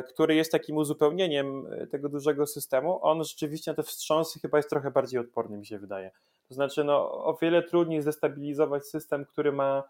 który 0.08 0.34
jest 0.34 0.52
takim 0.52 0.76
uzupełnieniem 0.76 1.66
tego 1.90 2.08
dużego 2.08 2.46
systemu, 2.46 2.98
on 3.02 3.24
rzeczywiście 3.24 3.70
na 3.70 3.74
te 3.74 3.82
wstrząsy 3.82 4.40
chyba 4.40 4.58
jest 4.58 4.70
trochę 4.70 4.90
bardziej 4.90 5.20
odporny, 5.20 5.58
mi 5.58 5.66
się 5.66 5.78
wydaje. 5.78 6.10
To 6.48 6.54
znaczy, 6.54 6.84
no, 6.84 7.24
o 7.24 7.38
wiele 7.42 7.62
trudniej 7.62 8.02
zdestabilizować 8.02 8.86
system, 8.86 9.24
który 9.24 9.52
ma 9.52 9.82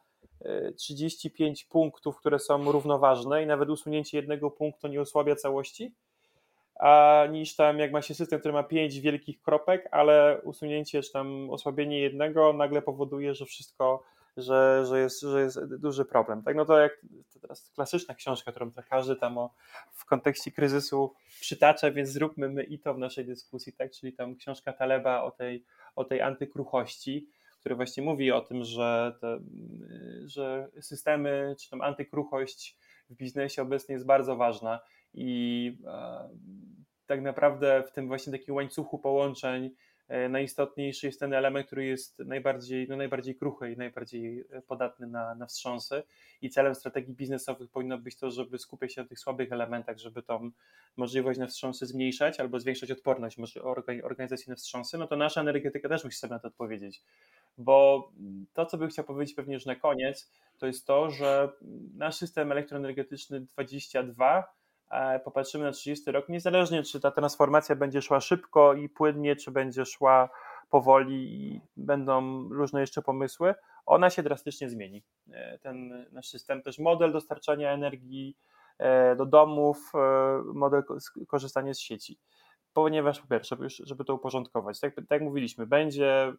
35 0.76 1.62
e, 1.62 1.66
punktów, 1.70 2.16
które 2.16 2.38
są 2.38 2.72
równoważne 2.72 3.42
i 3.42 3.46
nawet 3.46 3.68
usunięcie 3.68 4.16
jednego 4.16 4.50
punktu 4.50 4.88
nie 4.88 5.00
osłabia 5.00 5.36
całości, 5.36 5.92
a 6.74 7.24
niż 7.30 7.56
tam 7.56 7.78
jak 7.78 7.92
ma 7.92 8.02
się 8.02 8.14
system, 8.14 8.40
który 8.40 8.52
ma 8.52 8.62
5 8.62 9.00
wielkich 9.00 9.42
kropek, 9.42 9.88
ale 9.90 10.40
usunięcie 10.44 11.02
czy 11.02 11.12
tam 11.12 11.50
osłabienie 11.50 12.00
jednego 12.00 12.52
nagle 12.52 12.82
powoduje, 12.82 13.34
że 13.34 13.44
wszystko, 13.44 14.02
że, 14.36 14.86
że, 14.86 15.00
jest, 15.00 15.20
że 15.20 15.42
jest 15.42 15.76
duży 15.76 16.04
problem. 16.04 16.42
Tak, 16.42 16.56
no 16.56 16.64
to 16.64 16.78
jak 16.78 16.92
to 17.32 17.40
teraz 17.40 17.70
klasyczna 17.74 18.14
książka, 18.14 18.50
którą 18.50 18.70
każdy 18.90 19.16
tam 19.16 19.38
o, 19.38 19.54
w 19.92 20.04
kontekście 20.04 20.50
kryzysu 20.50 21.14
przytacza, 21.40 21.90
więc 21.90 22.08
zróbmy 22.08 22.48
my 22.48 22.64
i 22.64 22.78
to 22.78 22.94
w 22.94 22.98
naszej 22.98 23.24
dyskusji, 23.24 23.72
tak, 23.72 23.90
czyli 23.90 24.12
tam 24.12 24.36
książka 24.36 24.72
Taleba 24.72 25.22
o 25.22 25.30
tej 25.30 25.64
o 25.96 26.04
tej 26.04 26.20
antykruchości, 26.20 27.28
który 27.60 27.74
właśnie 27.74 28.02
mówi 28.02 28.32
o 28.32 28.40
tym, 28.40 28.64
że, 28.64 29.16
te, 29.20 29.38
że 30.24 30.68
systemy, 30.80 31.54
czy 31.60 31.70
tam 31.70 31.80
antykruchość 31.80 32.78
w 33.10 33.14
biznesie 33.16 33.62
obecnie 33.62 33.92
jest 33.92 34.06
bardzo 34.06 34.36
ważna 34.36 34.80
i 35.14 35.78
e, 35.86 36.28
tak 37.06 37.22
naprawdę 37.22 37.82
w 37.86 37.92
tym 37.92 38.08
właśnie 38.08 38.32
takim 38.32 38.54
łańcuchu 38.54 38.98
połączeń 38.98 39.70
najistotniejszy 40.28 41.06
jest 41.06 41.20
ten 41.20 41.34
element, 41.34 41.66
który 41.66 41.84
jest 41.84 42.18
najbardziej, 42.18 42.88
no 42.88 42.96
najbardziej 42.96 43.36
kruchy 43.36 43.72
i 43.72 43.76
najbardziej 43.76 44.44
e, 44.50 44.62
podatny 44.62 45.06
na, 45.06 45.34
na 45.34 45.46
wstrząsy. 45.46 46.02
I 46.42 46.50
celem 46.50 46.74
strategii 46.74 47.14
biznesowych 47.14 47.70
powinno 47.70 47.98
być 47.98 48.16
to, 48.16 48.30
żeby 48.30 48.58
skupiać 48.58 48.94
się 48.94 49.02
na 49.02 49.08
tych 49.08 49.18
słabych 49.18 49.52
elementach, 49.52 49.98
żeby 49.98 50.22
tą 50.22 50.50
możliwość 50.96 51.38
na 51.38 51.46
wstrząsy 51.46 51.86
zmniejszać 51.86 52.40
albo 52.40 52.60
zwiększać 52.60 52.90
odporność 52.90 53.38
organizacji 54.02 54.50
na 54.50 54.56
wstrząsy. 54.56 54.98
No 54.98 55.06
to 55.06 55.16
nasza 55.16 55.40
energetyka 55.40 55.88
też 55.88 56.04
musi 56.04 56.18
sobie 56.18 56.32
na 56.32 56.38
to 56.38 56.48
odpowiedzieć. 56.48 57.02
Bo 57.58 58.08
to, 58.52 58.66
co 58.66 58.78
bym 58.78 58.88
chciał 58.88 59.04
powiedzieć 59.04 59.36
pewnie 59.36 59.54
już 59.54 59.66
na 59.66 59.76
koniec, 59.76 60.32
to 60.58 60.66
jest 60.66 60.86
to, 60.86 61.10
że 61.10 61.52
nasz 61.94 62.16
system 62.16 62.52
elektroenergetyczny 62.52 63.40
22 63.40 64.44
popatrzymy 65.24 65.64
na 65.64 65.72
30 65.72 66.12
rok, 66.12 66.28
niezależnie 66.28 66.82
czy 66.82 67.00
ta 67.00 67.10
transformacja 67.10 67.76
będzie 67.76 68.02
szła 68.02 68.20
szybko 68.20 68.74
i 68.74 68.88
płynnie, 68.88 69.36
czy 69.36 69.50
będzie 69.50 69.84
szła 69.84 70.28
powoli 70.70 71.34
i 71.34 71.60
będą 71.76 72.48
różne 72.48 72.80
jeszcze 72.80 73.02
pomysły, 73.02 73.54
ona 73.86 74.10
się 74.10 74.22
drastycznie 74.22 74.68
zmieni. 74.68 75.02
E, 75.32 75.58
ten 75.58 76.06
nasz 76.12 76.28
system, 76.28 76.62
też 76.62 76.78
model 76.78 77.12
dostarczania 77.12 77.72
energii 77.72 78.36
e, 78.78 79.16
do 79.16 79.26
domów, 79.26 79.92
e, 79.94 80.42
model 80.54 80.82
korzystania 81.28 81.74
z 81.74 81.78
sieci. 81.78 82.18
Ponieważ 82.72 83.20
po 83.20 83.28
pierwsze, 83.28 83.56
żeby 83.68 84.04
to 84.04 84.14
uporządkować, 84.14 84.80
tak, 84.80 84.94
tak 84.94 85.10
jak 85.10 85.22
mówiliśmy, 85.22 85.66
będzie 85.66 86.32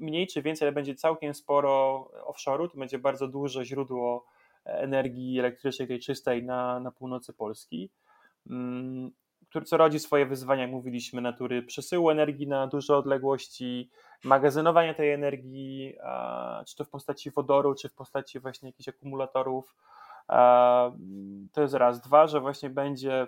mniej 0.00 0.26
czy 0.26 0.42
więcej, 0.42 0.66
ale 0.66 0.72
będzie 0.72 0.94
całkiem 0.94 1.34
sporo 1.34 2.04
offshore'u, 2.26 2.70
to 2.70 2.78
będzie 2.78 2.98
bardzo 2.98 3.28
duże 3.28 3.64
źródło 3.64 4.26
energii 4.64 5.38
elektrycznej, 5.38 5.88
tej 5.88 6.00
czystej 6.00 6.44
na, 6.44 6.80
na 6.80 6.90
północy 6.90 7.32
Polski, 7.32 7.90
mm, 8.50 9.10
który, 9.48 9.64
co 9.64 9.76
rodzi 9.76 9.98
swoje 9.98 10.26
wyzwania, 10.26 10.62
jak 10.62 10.70
mówiliśmy, 10.70 11.20
natury 11.20 11.62
przesyłu 11.62 12.10
energii 12.10 12.46
na 12.46 12.66
duże 12.66 12.96
odległości, 12.96 13.90
magazynowania 14.24 14.94
tej 14.94 15.12
energii, 15.12 15.94
czy 16.66 16.76
to 16.76 16.84
w 16.84 16.90
postaci 16.90 17.30
wodoru, 17.30 17.74
czy 17.74 17.88
w 17.88 17.94
postaci 17.94 18.40
właśnie 18.40 18.68
jakichś 18.68 18.88
akumulatorów. 18.88 19.76
To 21.52 21.62
jest 21.62 21.74
raz. 21.74 22.00
Dwa, 22.00 22.26
że 22.26 22.40
właśnie 22.40 22.70
będzie 22.70 23.26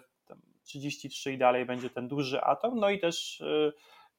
33 0.64 1.32
i 1.32 1.38
dalej 1.38 1.66
będzie 1.66 1.90
ten 1.90 2.08
duży 2.08 2.40
atom, 2.40 2.78
no 2.78 2.90
i 2.90 3.00
też 3.00 3.40
y, 3.40 3.72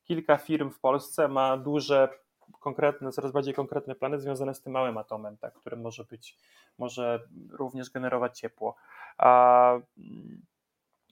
kilka 0.04 0.38
firm 0.38 0.72
w 0.72 0.80
Polsce 0.80 1.28
ma 1.28 1.58
duże 1.58 2.10
konkretne, 2.60 3.12
coraz 3.12 3.32
bardziej 3.32 3.54
konkretne 3.54 3.96
plany 3.96 4.20
związane 4.20 4.56
z 4.56 4.62
tym 4.62 4.74
małym 4.74 4.98
atomem, 4.98 5.38
tak, 5.38 5.54
który 5.54 5.78
może 5.78 6.04
być, 6.04 6.38
może 6.78 7.28
również 7.52 7.90
generować 7.90 8.40
ciepło. 8.40 8.76
A, 9.18 9.80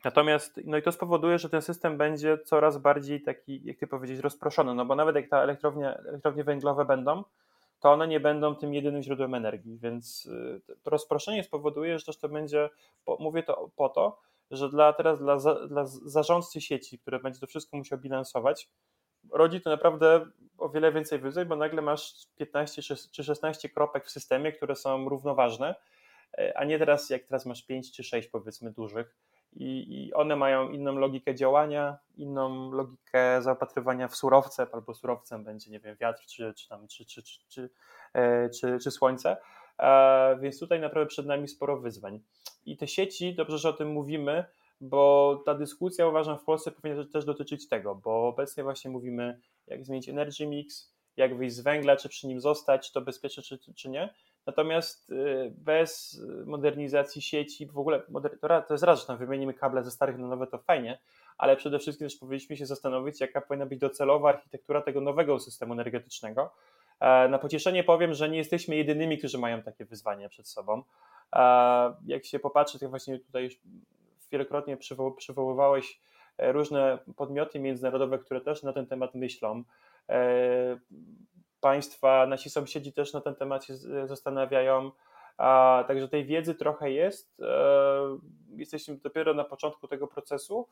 natomiast, 0.05 0.59
no 0.65 0.77
i 0.77 0.81
to 0.81 0.91
spowoduje, 0.91 1.39
że 1.39 1.49
ten 1.49 1.61
system 1.61 1.97
będzie 1.97 2.37
coraz 2.37 2.77
bardziej 2.77 3.21
taki, 3.21 3.65
jak 3.65 3.77
ty 3.77 3.87
powiedzieć, 3.87 4.19
rozproszony, 4.19 4.75
no 4.75 4.85
bo 4.85 4.95
nawet 4.95 5.15
jak 5.15 5.29
ta 5.29 5.41
elektrownia, 5.41 5.95
elektrownie 5.95 6.43
węglowe 6.43 6.85
będą, 6.85 7.23
to 7.79 7.91
one 7.91 8.07
nie 8.07 8.19
będą 8.19 8.55
tym 8.55 8.73
jedynym 8.73 9.01
źródłem 9.01 9.33
energii, 9.33 9.77
więc 9.77 10.25
y, 10.25 10.61
to 10.83 10.89
rozproszenie 10.89 11.43
spowoduje, 11.43 11.99
że 11.99 12.05
też 12.05 12.17
to 12.17 12.29
będzie, 12.29 12.69
mówię 13.19 13.43
to 13.43 13.69
po 13.75 13.89
to, 13.89 14.19
że 14.51 14.69
dla 14.69 14.93
teraz 14.93 15.19
dla, 15.19 15.37
dla 15.67 15.85
zarządcy 15.85 16.61
sieci, 16.61 16.99
który 16.99 17.19
będzie 17.19 17.39
to 17.39 17.47
wszystko 17.47 17.77
musiał 17.77 17.99
bilansować, 17.99 18.69
rodzi 19.31 19.61
to 19.61 19.69
naprawdę 19.69 20.25
o 20.61 20.69
wiele 20.69 20.91
więcej 20.91 21.19
wyzwań, 21.19 21.45
bo 21.45 21.55
nagle 21.55 21.81
masz 21.81 22.13
15 22.37 22.81
czy 23.11 23.23
16 23.23 23.69
kropek 23.69 24.05
w 24.05 24.11
systemie, 24.11 24.51
które 24.51 24.75
są 24.75 25.09
równoważne, 25.09 25.75
e, 26.37 26.57
a 26.57 26.65
nie 26.65 26.79
teraz 26.79 27.09
jak 27.09 27.23
teraz 27.23 27.45
masz 27.45 27.65
5 27.65 27.91
czy 27.91 28.03
6 28.03 28.27
powiedzmy 28.27 28.71
dużych. 28.71 29.15
I, 29.53 30.05
I, 30.05 30.13
one 30.13 30.35
mają 30.35 30.69
inną 30.69 30.95
logikę 30.95 31.35
działania, 31.35 31.97
inną 32.17 32.71
logikę 32.71 33.41
zaopatrywania 33.41 34.07
w 34.07 34.15
surowce, 34.15 34.67
albo 34.71 34.93
surowcem 34.93 35.43
będzie, 35.43 35.71
nie 35.71 35.79
wiem, 35.79 35.95
wiatr, 35.95 36.25
czy, 36.25 36.53
czy, 36.53 36.69
tam, 36.69 36.87
czy, 36.87 37.05
czy, 37.05 37.23
czy, 37.23 37.39
czy, 37.47 37.69
e, 38.13 38.49
czy, 38.49 38.77
czy 38.79 38.91
słońce. 38.91 39.37
E, 39.79 40.37
więc 40.41 40.59
tutaj 40.59 40.79
naprawdę 40.79 41.07
przed 41.07 41.25
nami 41.25 41.47
sporo 41.47 41.77
wyzwań. 41.77 42.19
I 42.65 42.77
te 42.77 42.87
sieci, 42.87 43.35
dobrze, 43.35 43.57
że 43.57 43.69
o 43.69 43.73
tym 43.73 43.91
mówimy, 43.91 44.45
bo 44.81 45.35
ta 45.45 45.55
dyskusja 45.55 46.07
uważam 46.07 46.39
w 46.39 46.43
Polsce 46.43 46.71
powinna 46.71 47.05
też 47.05 47.25
dotyczyć 47.25 47.67
tego, 47.67 47.95
bo 47.95 48.27
obecnie 48.27 48.63
właśnie 48.63 48.91
mówimy, 48.91 49.39
jak 49.67 49.85
zmienić 49.85 50.09
energy 50.09 50.47
mix, 50.47 50.93
jak 51.17 51.37
wyjść 51.37 51.55
z 51.55 51.59
węgla, 51.59 51.95
czy 51.95 52.09
przy 52.09 52.27
nim 52.27 52.41
zostać, 52.41 52.91
to 52.91 53.01
bezpieczne, 53.01 53.43
czy, 53.43 53.73
czy 53.75 53.89
nie. 53.89 54.13
Natomiast 54.45 55.09
y, 55.09 55.53
bez 55.57 56.21
modernizacji 56.45 57.21
sieci, 57.21 57.67
w 57.67 57.77
ogóle 57.77 58.01
to 58.67 58.73
jest 58.73 58.83
raz, 58.83 59.01
że 59.01 59.07
tam 59.07 59.17
wymienimy 59.17 59.53
kable 59.53 59.83
ze 59.83 59.91
starych 59.91 60.17
na 60.17 60.27
nowe, 60.27 60.47
to 60.47 60.57
fajnie, 60.57 60.99
ale 61.37 61.55
przede 61.55 61.79
wszystkim 61.79 62.07
też 62.07 62.17
powinniśmy 62.17 62.57
się 62.57 62.65
zastanowić, 62.65 63.21
jaka 63.21 63.41
powinna 63.41 63.65
być 63.65 63.79
docelowa 63.79 64.29
architektura 64.29 64.81
tego 64.81 65.01
nowego 65.01 65.39
systemu 65.39 65.73
energetycznego. 65.73 66.53
E, 66.99 67.27
na 67.29 67.39
pocieszenie 67.39 67.83
powiem, 67.83 68.13
że 68.13 68.29
nie 68.29 68.37
jesteśmy 68.37 68.75
jedynymi, 68.75 69.17
którzy 69.17 69.37
mają 69.37 69.61
takie 69.61 69.85
wyzwania 69.85 70.29
przed 70.29 70.47
sobą. 70.47 70.83
E, 71.35 71.41
jak 72.05 72.25
się 72.25 72.39
popatrzy, 72.39 72.79
to 72.79 72.89
właśnie 72.89 73.19
tutaj 73.19 73.49
wielokrotnie 74.31 74.77
przywoływałeś 75.17 76.01
e, 76.37 76.51
różne 76.51 76.99
podmioty 77.15 77.59
międzynarodowe, 77.59 78.19
które 78.19 78.41
też 78.41 78.63
na 78.63 78.73
ten 78.73 78.87
temat 78.87 79.15
myślą. 79.15 79.63
E, 80.09 80.79
państwa, 81.59 82.27
nasi 82.27 82.49
sąsiedzi 82.49 82.93
też 82.93 83.13
na 83.13 83.21
ten 83.21 83.35
temat 83.35 83.65
się 83.65 83.73
zastanawiają. 84.05 84.91
A, 85.37 85.83
także 85.87 86.07
tej 86.07 86.25
wiedzy 86.25 86.55
trochę 86.55 86.91
jest. 86.91 87.39
E, 87.41 87.45
jesteśmy 88.55 88.97
dopiero 88.97 89.33
na 89.33 89.43
początku 89.43 89.87
tego 89.87 90.07
procesu. 90.07 90.67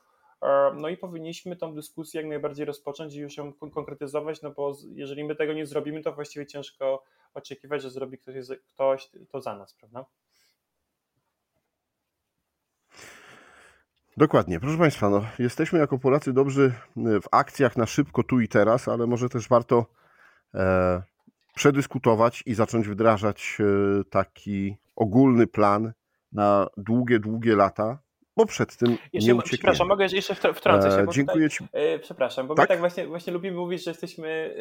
No 0.76 0.90
i 0.90 0.98
powinniśmy 0.98 1.56
tą 1.56 1.76
dyskusję 1.76 2.22
jak 2.22 2.30
najbardziej 2.30 2.66
rozpocząć 2.66 3.16
i 3.16 3.20
już 3.20 3.38
ją 3.38 3.54
konkretyzować, 3.54 4.42
no 4.42 4.52
bo 4.52 4.74
jeżeli 4.94 5.24
my 5.24 5.36
tego 5.36 5.54
nie 5.54 5.66
zrobimy, 5.66 6.02
to 6.02 6.14
właściwie 6.14 6.46
ciężko 6.46 7.04
oczekiwać, 7.34 7.82
że 7.82 7.90
zrobi 7.90 8.18
ktoś, 8.18 8.36
ktoś 8.74 9.10
to 9.32 9.42
za 9.42 9.56
nas, 9.56 9.74
prawda? 9.74 10.06
Dokładnie. 14.20 14.60
Proszę 14.60 14.78
Państwa, 14.78 15.10
no, 15.10 15.26
jesteśmy 15.40 15.80
jako 15.80 16.00
Polacy 16.00 16.34
dobrzy 16.34 16.74
e, 16.98 17.22
w 17.22 17.28
akcjach 17.32 17.78
na 17.78 17.86
szybko 17.86 18.24
tu 18.24 18.40
i 18.40 18.48
teraz, 18.48 18.88
ale 18.88 19.08
może 19.08 19.30
też 19.30 19.48
warto 19.48 19.86
e, 20.54 21.02
przedyskutować 21.56 22.44
i 22.46 22.54
zacząć 22.54 22.88
wdrażać 22.88 23.58
e, 23.60 24.04
taki 24.04 24.76
ogólny 24.96 25.48
plan 25.48 25.94
na 26.32 26.68
długie, 26.78 27.20
długie 27.20 27.56
lata, 27.56 28.00
bo 28.38 28.46
przed 28.46 28.78
tym 28.78 28.90
jeszcze, 28.90 29.28
nie 29.28 29.36
uciekniemy. 29.36 29.44
Przepraszam, 29.44 29.88
mogę 29.88 30.06
jeszcze 30.12 30.36
wtrącę 30.36 30.92
się. 30.92 30.98
E, 30.98 31.08
dziękuję 31.14 31.50
tutaj, 31.50 31.68
Ci. 31.68 31.78
E, 31.78 32.00
przepraszam, 32.00 32.48
bo 32.48 32.56
tak? 32.56 32.64
my 32.64 32.68
tak 32.68 32.80
właśnie, 32.80 33.08
właśnie 33.08 33.34
lubimy 33.34 33.58
mówić, 33.58 33.84
że 33.84 33.92
jesteśmy 33.92 34.56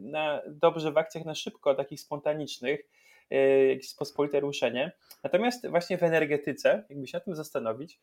na, 0.00 0.40
dobrze 0.46 0.92
w 0.92 0.98
akcjach 0.98 1.24
na 1.24 1.34
szybko, 1.34 1.74
takich 1.74 2.00
spontanicznych, 2.00 2.80
jakieś 3.68 3.94
pospolite 3.94 4.40
ruszenie. 4.40 4.92
Natomiast 5.24 5.68
właśnie 5.68 5.98
w 5.98 6.02
energetyce, 6.02 6.84
jakby 6.90 7.06
się 7.06 7.16
na 7.16 7.24
tym 7.24 7.34
zastanowić, 7.34 7.98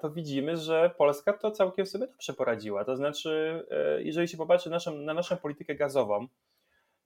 to 0.00 0.10
widzimy, 0.10 0.56
że 0.56 0.90
Polska 0.98 1.32
to 1.32 1.50
całkiem 1.50 1.86
sobie 1.86 2.06
dobrze 2.06 2.32
poradziła. 2.32 2.84
To 2.84 2.96
znaczy, 2.96 3.62
e, 3.70 4.02
jeżeli 4.02 4.28
się 4.28 4.36
popatrzy 4.36 4.70
naszą, 4.70 4.96
na 4.96 5.14
naszą 5.14 5.36
politykę 5.36 5.74
gazową 5.74 6.26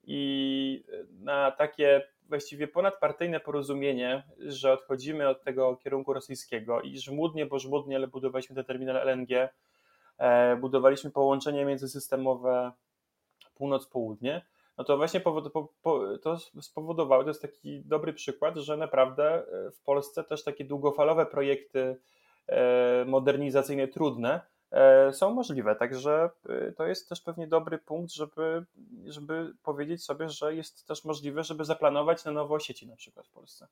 i 0.04 0.84
na 1.20 1.50
takie 1.50 2.02
właściwie 2.28 2.68
ponadpartyjne 2.68 3.40
porozumienie, 3.40 4.22
że 4.38 4.72
odchodzimy 4.72 5.28
od 5.28 5.42
tego 5.42 5.76
kierunku 5.76 6.12
rosyjskiego 6.12 6.80
i 6.80 6.98
żmudnie, 6.98 7.46
bo 7.46 7.58
żmudnie, 7.58 7.96
ale 7.96 8.06
budowaliśmy 8.06 8.56
ten 8.56 8.64
terminal 8.64 8.96
LNG, 8.96 9.48
e, 10.18 10.56
budowaliśmy 10.56 11.10
połączenie 11.10 11.64
międzysystemowe 11.64 12.72
północ-południe, 13.54 14.42
no 14.78 14.84
to 14.84 14.96
właśnie 14.96 15.20
to 16.22 16.38
spowodowało, 16.60 17.22
to 17.22 17.30
jest 17.30 17.42
taki 17.42 17.82
dobry 17.84 18.12
przykład, 18.12 18.56
że 18.56 18.76
naprawdę 18.76 19.24
e, 19.34 19.70
w 19.70 19.80
Polsce 19.80 20.24
też 20.24 20.44
takie 20.44 20.64
długofalowe 20.64 21.26
projekty 21.26 21.96
modernizacyjne 23.06 23.88
trudne 23.88 24.40
e, 24.70 25.12
są 25.12 25.34
możliwe. 25.34 25.76
Także 25.76 26.30
e, 26.48 26.72
to 26.72 26.86
jest 26.86 27.08
też 27.08 27.20
pewnie 27.20 27.46
dobry 27.46 27.78
punkt, 27.78 28.12
żeby, 28.12 28.64
żeby 29.06 29.54
powiedzieć 29.62 30.04
sobie, 30.04 30.28
że 30.28 30.54
jest 30.54 30.86
też 30.86 31.04
możliwe, 31.04 31.44
żeby 31.44 31.64
zaplanować 31.64 32.24
na 32.24 32.32
nowo 32.32 32.58
sieci 32.58 32.88
na 32.88 32.96
przykład 32.96 33.26
w 33.26 33.30
Polsce. 33.30 33.66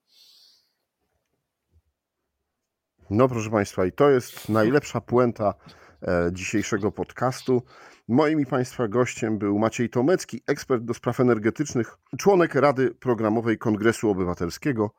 No 3.10 3.28
proszę 3.28 3.50
Państwa, 3.50 3.86
i 3.86 3.92
to 3.92 4.10
jest 4.10 4.48
najlepsza 4.48 5.00
puenta 5.00 5.54
dzisiejszego 6.32 6.92
podcastu. 6.92 7.62
Moim 8.08 8.40
i 8.40 8.46
Państwa 8.46 8.88
gościem 8.88 9.38
był 9.38 9.58
Maciej 9.58 9.90
Tomecki, 9.90 10.42
ekspert 10.46 10.84
do 10.84 10.94
spraw 10.94 11.20
energetycznych, 11.20 11.98
członek 12.18 12.54
Rady 12.54 12.94
Programowej 12.94 13.58
Kongresu 13.58 14.10
Obywatelskiego, 14.10 14.90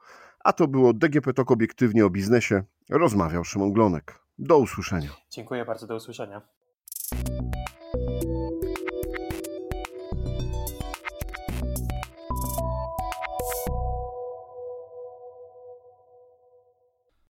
a 0.50 0.54
to 0.54 0.68
było 0.68 0.94
DGP 0.94 1.34
Tok 1.34 1.52
obiektywnie 1.52 2.06
o 2.06 2.10
biznesie. 2.10 2.64
Rozmawiał 2.90 3.44
Szymon 3.44 3.74
Glonek. 3.74 4.20
Do 4.40 4.58
usłyszenia. 4.58 5.10
Dziękuję 5.30 5.66
bardzo, 5.66 5.88
do 5.88 5.96
usłyszenia. 5.96 6.42